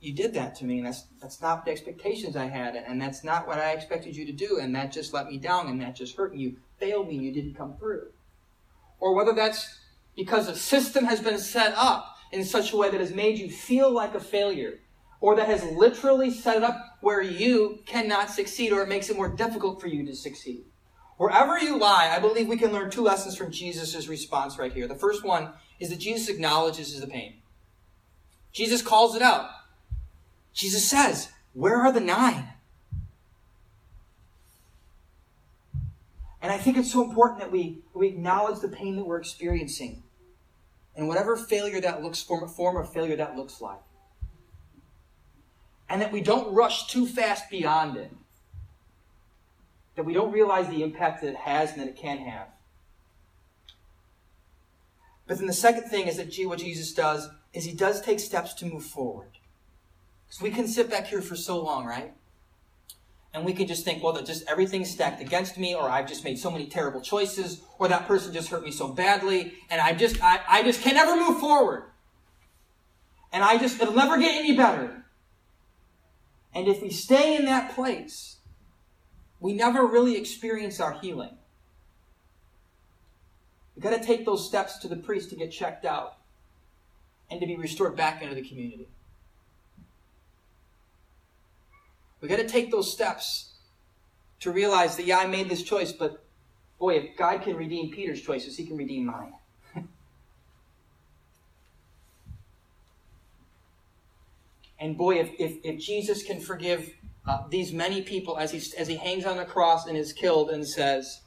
you 0.00 0.14
did 0.14 0.34
that 0.34 0.54
to 0.56 0.64
me. 0.64 0.78
And 0.78 0.86
that's, 0.86 1.04
that's 1.20 1.40
not 1.42 1.64
the 1.64 1.70
expectations 1.70 2.36
I 2.36 2.46
had. 2.46 2.76
And 2.76 3.00
that's 3.00 3.24
not 3.24 3.46
what 3.46 3.58
I 3.58 3.72
expected 3.72 4.16
you 4.16 4.24
to 4.26 4.32
do. 4.32 4.58
And 4.60 4.74
that 4.74 4.92
just 4.92 5.12
let 5.12 5.26
me 5.26 5.38
down 5.38 5.68
and 5.68 5.80
that 5.80 5.96
just 5.96 6.16
hurt 6.16 6.34
me. 6.34 6.40
You 6.40 6.56
failed 6.78 7.08
me. 7.08 7.16
You 7.16 7.32
didn't 7.32 7.54
come 7.54 7.76
through. 7.76 8.08
Or 9.00 9.14
whether 9.14 9.32
that's 9.32 9.78
because 10.16 10.48
a 10.48 10.56
system 10.56 11.04
has 11.04 11.20
been 11.20 11.38
set 11.38 11.74
up 11.76 12.16
in 12.32 12.44
such 12.44 12.72
a 12.72 12.76
way 12.76 12.90
that 12.90 13.00
has 13.00 13.14
made 13.14 13.38
you 13.38 13.48
feel 13.48 13.90
like 13.90 14.14
a 14.14 14.20
failure, 14.20 14.80
or 15.20 15.36
that 15.36 15.48
has 15.48 15.64
literally 15.64 16.30
set 16.30 16.56
it 16.56 16.62
up 16.62 16.76
where 17.00 17.22
you 17.22 17.78
cannot 17.86 18.30
succeed, 18.30 18.72
or 18.72 18.82
it 18.82 18.88
makes 18.88 19.08
it 19.08 19.16
more 19.16 19.34
difficult 19.34 19.80
for 19.80 19.88
you 19.88 20.04
to 20.04 20.14
succeed. 20.14 20.64
Wherever 21.16 21.58
you 21.58 21.78
lie, 21.78 22.12
I 22.14 22.20
believe 22.20 22.48
we 22.48 22.56
can 22.56 22.72
learn 22.72 22.90
two 22.90 23.02
lessons 23.02 23.36
from 23.36 23.50
Jesus' 23.50 24.08
response 24.08 24.58
right 24.58 24.72
here. 24.72 24.86
The 24.86 24.94
first 24.94 25.24
one 25.24 25.50
is 25.80 25.90
that 25.90 25.98
Jesus 25.98 26.28
acknowledges 26.28 27.00
the 27.00 27.06
pain. 27.06 27.40
Jesus 28.52 28.82
calls 28.82 29.16
it 29.16 29.22
out. 29.22 29.48
Jesus 30.58 30.90
says, 30.90 31.28
Where 31.52 31.76
are 31.76 31.92
the 31.92 32.00
nine? 32.00 32.48
And 36.42 36.52
I 36.52 36.58
think 36.58 36.76
it's 36.76 36.92
so 36.92 37.04
important 37.04 37.40
that 37.40 37.52
we, 37.52 37.78
we 37.94 38.08
acknowledge 38.08 38.58
the 38.58 38.68
pain 38.68 38.96
that 38.96 39.04
we're 39.04 39.20
experiencing 39.20 40.02
and 40.96 41.06
whatever 41.06 41.36
failure 41.36 41.80
that 41.80 42.02
looks 42.02 42.20
form, 42.20 42.48
form 42.48 42.76
of 42.76 42.92
failure 42.92 43.14
that 43.14 43.36
looks 43.36 43.60
like. 43.60 43.78
And 45.88 46.02
that 46.02 46.10
we 46.10 46.20
don't 46.20 46.52
rush 46.52 46.88
too 46.88 47.06
fast 47.06 47.48
beyond 47.50 47.96
it. 47.96 48.10
That 49.94 50.06
we 50.06 50.12
don't 50.12 50.32
realize 50.32 50.68
the 50.68 50.82
impact 50.82 51.22
that 51.22 51.28
it 51.28 51.36
has 51.36 51.70
and 51.70 51.80
that 51.82 51.88
it 51.88 51.96
can 51.96 52.18
have. 52.18 52.48
But 55.28 55.38
then 55.38 55.46
the 55.46 55.52
second 55.52 55.84
thing 55.84 56.08
is 56.08 56.16
that 56.16 56.34
what 56.48 56.58
Jesus 56.58 56.92
does 56.92 57.28
is 57.52 57.64
he 57.64 57.74
does 57.74 58.00
take 58.00 58.18
steps 58.18 58.54
to 58.54 58.66
move 58.66 58.84
forward. 58.84 59.37
Because 60.28 60.42
we 60.42 60.50
can 60.50 60.68
sit 60.68 60.90
back 60.90 61.06
here 61.06 61.22
for 61.22 61.36
so 61.36 61.62
long, 61.62 61.86
right? 61.86 62.12
And 63.32 63.44
we 63.44 63.52
can 63.52 63.66
just 63.66 63.84
think, 63.84 64.02
well, 64.02 64.12
that 64.14 64.26
just 64.26 64.48
everything's 64.48 64.90
stacked 64.90 65.20
against 65.20 65.58
me, 65.58 65.74
or 65.74 65.88
I've 65.88 66.08
just 66.08 66.24
made 66.24 66.38
so 66.38 66.50
many 66.50 66.66
terrible 66.66 67.00
choices, 67.00 67.62
or 67.78 67.88
that 67.88 68.06
person 68.06 68.32
just 68.32 68.48
hurt 68.48 68.64
me 68.64 68.70
so 68.70 68.88
badly, 68.88 69.52
and 69.70 69.80
I 69.80 69.92
just 69.92 70.22
I, 70.22 70.40
I 70.48 70.62
just 70.62 70.82
can 70.82 70.94
never 70.94 71.16
move 71.16 71.38
forward. 71.38 71.84
And 73.32 73.44
I 73.44 73.58
just 73.58 73.80
it'll 73.80 73.94
never 73.94 74.18
get 74.18 74.34
any 74.34 74.56
better. 74.56 75.04
And 76.54 76.68
if 76.68 76.82
we 76.82 76.90
stay 76.90 77.36
in 77.36 77.44
that 77.44 77.74
place, 77.74 78.36
we 79.40 79.52
never 79.52 79.86
really 79.86 80.16
experience 80.16 80.80
our 80.80 80.98
healing. 80.98 81.36
We've 83.76 83.82
got 83.82 83.96
to 83.96 84.04
take 84.04 84.24
those 84.24 84.44
steps 84.44 84.78
to 84.78 84.88
the 84.88 84.96
priest 84.96 85.30
to 85.30 85.36
get 85.36 85.52
checked 85.52 85.84
out 85.84 86.14
and 87.30 87.40
to 87.40 87.46
be 87.46 87.56
restored 87.56 87.94
back 87.94 88.22
into 88.22 88.34
the 88.34 88.42
community. 88.42 88.88
We've 92.20 92.30
got 92.30 92.38
to 92.38 92.46
take 92.46 92.70
those 92.70 92.92
steps 92.92 93.54
to 94.40 94.50
realize 94.50 94.96
that, 94.96 95.06
yeah, 95.06 95.18
I 95.18 95.26
made 95.26 95.48
this 95.48 95.62
choice, 95.62 95.92
but 95.92 96.24
boy, 96.78 96.96
if 96.96 97.16
God 97.16 97.42
can 97.42 97.56
redeem 97.56 97.90
Peter's 97.90 98.20
choices, 98.20 98.56
he 98.56 98.66
can 98.66 98.76
redeem 98.76 99.06
mine. 99.06 99.34
and 104.80 104.96
boy, 104.96 105.18
if, 105.20 105.30
if, 105.38 105.56
if 105.64 105.80
Jesus 105.80 106.22
can 106.22 106.40
forgive 106.40 106.92
uh, 107.26 107.46
these 107.50 107.72
many 107.72 108.02
people 108.02 108.38
as 108.38 108.50
he, 108.50 108.62
as 108.76 108.88
he 108.88 108.96
hangs 108.96 109.24
on 109.24 109.36
the 109.36 109.44
cross 109.44 109.86
and 109.86 109.96
is 109.96 110.12
killed 110.12 110.50
and 110.50 110.66
says, 110.66 111.20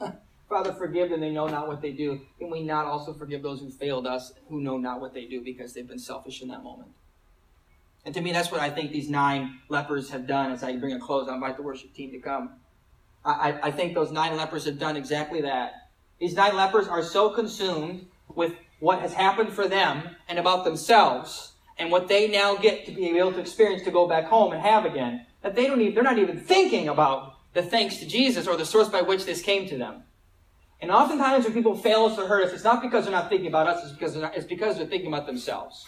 Father, 0.48 0.72
forgive 0.72 1.10
them, 1.10 1.20
they 1.20 1.30
know 1.30 1.46
not 1.46 1.68
what 1.68 1.82
they 1.82 1.92
do. 1.92 2.20
Can 2.38 2.50
we 2.50 2.62
not 2.62 2.86
also 2.86 3.12
forgive 3.12 3.42
those 3.42 3.60
who 3.60 3.70
failed 3.70 4.06
us, 4.06 4.32
who 4.48 4.60
know 4.60 4.78
not 4.78 5.00
what 5.00 5.12
they 5.12 5.26
do 5.26 5.42
because 5.42 5.74
they've 5.74 5.86
been 5.86 5.98
selfish 5.98 6.40
in 6.40 6.48
that 6.48 6.64
moment? 6.64 6.90
And 8.08 8.14
to 8.14 8.22
me, 8.22 8.32
that's 8.32 8.50
what 8.50 8.62
I 8.62 8.70
think 8.70 8.90
these 8.90 9.10
nine 9.10 9.58
lepers 9.68 10.08
have 10.08 10.26
done 10.26 10.50
as 10.50 10.62
I 10.62 10.74
bring 10.76 10.94
a 10.94 10.98
close. 10.98 11.28
I 11.28 11.34
invite 11.34 11.58
the 11.58 11.62
worship 11.62 11.92
team 11.92 12.10
to 12.12 12.18
come. 12.18 12.54
I, 13.22 13.58
I 13.64 13.70
think 13.70 13.92
those 13.92 14.10
nine 14.10 14.34
lepers 14.34 14.64
have 14.64 14.78
done 14.78 14.96
exactly 14.96 15.42
that. 15.42 15.90
These 16.18 16.32
nine 16.32 16.56
lepers 16.56 16.88
are 16.88 17.02
so 17.02 17.28
consumed 17.28 18.06
with 18.34 18.54
what 18.80 19.00
has 19.00 19.12
happened 19.12 19.52
for 19.52 19.68
them 19.68 20.16
and 20.26 20.38
about 20.38 20.64
themselves 20.64 21.52
and 21.76 21.90
what 21.90 22.08
they 22.08 22.28
now 22.28 22.56
get 22.56 22.86
to 22.86 22.92
be 22.92 23.18
able 23.18 23.32
to 23.32 23.40
experience 23.40 23.82
to 23.82 23.90
go 23.90 24.08
back 24.08 24.24
home 24.24 24.54
and 24.54 24.62
have 24.62 24.86
again 24.86 25.26
that 25.42 25.54
they 25.54 25.66
don't 25.66 25.82
even, 25.82 25.92
they're 25.92 26.02
not 26.02 26.18
even 26.18 26.40
thinking 26.40 26.88
about 26.88 27.34
the 27.52 27.62
thanks 27.62 27.98
to 27.98 28.06
Jesus 28.06 28.46
or 28.46 28.56
the 28.56 28.64
source 28.64 28.88
by 28.88 29.02
which 29.02 29.26
this 29.26 29.42
came 29.42 29.68
to 29.68 29.76
them. 29.76 30.02
And 30.80 30.90
oftentimes 30.90 31.44
when 31.44 31.52
people 31.52 31.76
fail 31.76 32.06
us 32.06 32.18
or 32.18 32.26
hurt 32.26 32.42
us, 32.42 32.54
it's 32.54 32.64
not 32.64 32.80
because 32.80 33.04
they're 33.04 33.12
not 33.12 33.28
thinking 33.28 33.48
about 33.48 33.66
us, 33.66 33.84
it's 33.84 33.92
because 33.92 34.16
not, 34.16 34.34
it's 34.34 34.46
because 34.46 34.78
they're 34.78 34.86
thinking 34.86 35.08
about 35.08 35.26
themselves. 35.26 35.84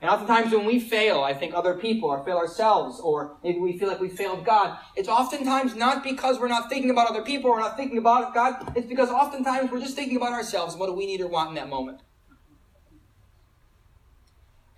And 0.00 0.10
oftentimes 0.10 0.52
when 0.52 0.64
we 0.64 0.80
fail, 0.80 1.22
I 1.22 1.34
think 1.34 1.54
other 1.54 1.74
people 1.74 2.08
or 2.08 2.24
fail 2.24 2.38
ourselves, 2.38 3.00
or 3.00 3.36
maybe 3.44 3.58
we 3.58 3.78
feel 3.78 3.88
like 3.88 4.00
we 4.00 4.08
failed 4.08 4.46
God, 4.46 4.78
it's 4.96 5.08
oftentimes 5.08 5.76
not 5.76 6.02
because 6.02 6.38
we're 6.38 6.48
not 6.48 6.70
thinking 6.70 6.88
about 6.90 7.10
other 7.10 7.22
people 7.22 7.50
or 7.50 7.60
not 7.60 7.76
thinking 7.76 7.98
about 7.98 8.32
God. 8.32 8.72
It's 8.74 8.86
because 8.86 9.10
oftentimes 9.10 9.70
we're 9.70 9.80
just 9.80 9.96
thinking 9.96 10.16
about 10.16 10.32
ourselves 10.32 10.72
and 10.72 10.80
what 10.80 10.86
do 10.86 10.94
we 10.94 11.04
need 11.04 11.20
or 11.20 11.28
want 11.28 11.50
in 11.50 11.54
that 11.56 11.68
moment. 11.68 12.00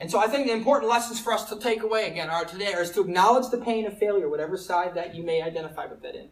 And 0.00 0.10
so 0.10 0.18
I 0.18 0.26
think 0.26 0.48
the 0.48 0.52
important 0.52 0.90
lessons 0.90 1.20
for 1.20 1.32
us 1.32 1.48
to 1.50 1.60
take 1.60 1.84
away 1.84 2.10
again 2.10 2.28
are 2.28 2.44
today 2.44 2.72
are 2.74 2.84
to 2.84 3.00
acknowledge 3.02 3.50
the 3.52 3.58
pain 3.58 3.86
of 3.86 3.96
failure, 3.96 4.28
whatever 4.28 4.56
side 4.56 4.94
that 4.96 5.14
you 5.14 5.22
may 5.22 5.40
identify 5.40 5.86
with 5.86 6.02
that 6.02 6.16
in. 6.16 6.22
And 6.22 6.30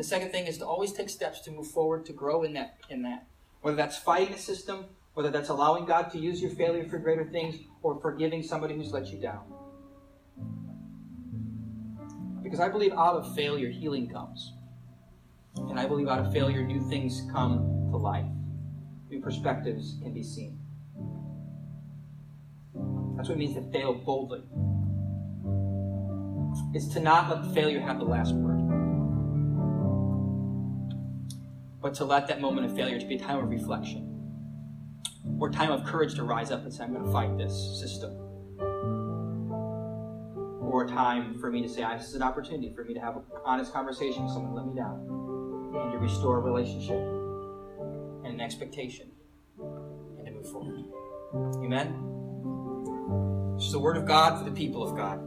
the 0.00 0.04
second 0.04 0.30
thing 0.30 0.46
is 0.46 0.56
to 0.58 0.66
always 0.66 0.94
take 0.94 1.10
steps 1.10 1.42
to 1.42 1.50
move 1.50 1.66
forward, 1.66 2.06
to 2.06 2.14
grow 2.14 2.42
in 2.42 2.54
that, 2.54 2.78
in 2.88 3.02
that. 3.02 3.26
Whether 3.60 3.76
that's 3.76 3.98
fighting 3.98 4.32
the 4.32 4.40
system, 4.40 4.86
whether 5.14 5.30
that's 5.30 5.48
allowing 5.48 5.84
God 5.84 6.10
to 6.12 6.18
use 6.18 6.40
your 6.40 6.50
failure 6.52 6.88
for 6.88 6.98
greater 6.98 7.24
things, 7.24 7.56
or 7.82 8.00
forgiving 8.00 8.42
somebody 8.42 8.74
who's 8.74 8.92
let 8.92 9.08
you 9.08 9.20
down. 9.20 9.42
Because 12.42 12.60
I 12.60 12.68
believe 12.68 12.92
out 12.92 13.16
of 13.16 13.34
failure, 13.34 13.70
healing 13.70 14.08
comes. 14.08 14.54
And 15.56 15.78
I 15.78 15.86
believe 15.86 16.08
out 16.08 16.20
of 16.20 16.32
failure, 16.32 16.62
new 16.62 16.80
things 16.88 17.26
come 17.32 17.88
to 17.90 17.96
life. 17.96 18.26
New 19.10 19.20
perspectives 19.20 19.96
can 20.02 20.14
be 20.14 20.22
seen. 20.22 20.58
That's 23.16 23.28
what 23.28 23.36
it 23.36 23.38
means 23.38 23.54
to 23.54 23.70
fail 23.70 23.94
boldly. 23.94 24.42
It's 26.74 26.88
to 26.94 27.00
not 27.00 27.28
let 27.28 27.54
failure 27.54 27.80
have 27.80 27.98
the 27.98 28.04
last 28.04 28.34
word 28.34 28.62
but 31.82 31.94
to 31.94 32.04
let 32.04 32.28
that 32.28 32.40
moment 32.40 32.64
of 32.64 32.76
failure 32.76 32.98
to 32.98 33.06
be 33.06 33.16
a 33.16 33.18
time 33.18 33.38
of 33.38 33.50
reflection 33.50 34.11
or 35.42 35.50
time 35.50 35.72
of 35.72 35.82
courage 35.84 36.14
to 36.14 36.22
rise 36.22 36.52
up 36.52 36.62
and 36.62 36.72
say, 36.72 36.84
I'm 36.84 36.92
going 36.92 37.04
to 37.04 37.10
fight 37.10 37.36
this 37.36 37.52
system. 37.80 38.12
Or 40.70 40.86
time 40.88 41.36
for 41.40 41.50
me 41.50 41.62
to 41.62 41.68
say, 41.68 41.82
this 41.96 42.06
is 42.06 42.14
an 42.14 42.22
opportunity 42.22 42.72
for 42.72 42.84
me 42.84 42.94
to 42.94 43.00
have 43.00 43.16
an 43.16 43.22
honest 43.44 43.72
conversation 43.72 44.22
with 44.22 44.32
someone 44.32 44.54
let 44.54 44.66
me 44.66 44.74
down 44.76 45.00
and 45.82 45.90
to 45.90 45.98
restore 45.98 46.36
a 46.36 46.40
relationship 46.40 46.96
and 48.24 48.34
an 48.34 48.40
expectation 48.40 49.10
and 49.58 50.26
to 50.26 50.30
move 50.30 50.48
forward. 50.48 50.84
Amen? 51.56 51.88
Is 53.58 53.72
the 53.72 53.80
word 53.80 53.96
of 53.96 54.06
God 54.06 54.38
for 54.38 54.44
the 54.44 54.54
people 54.54 54.84
of 54.84 54.96
God. 54.96 55.18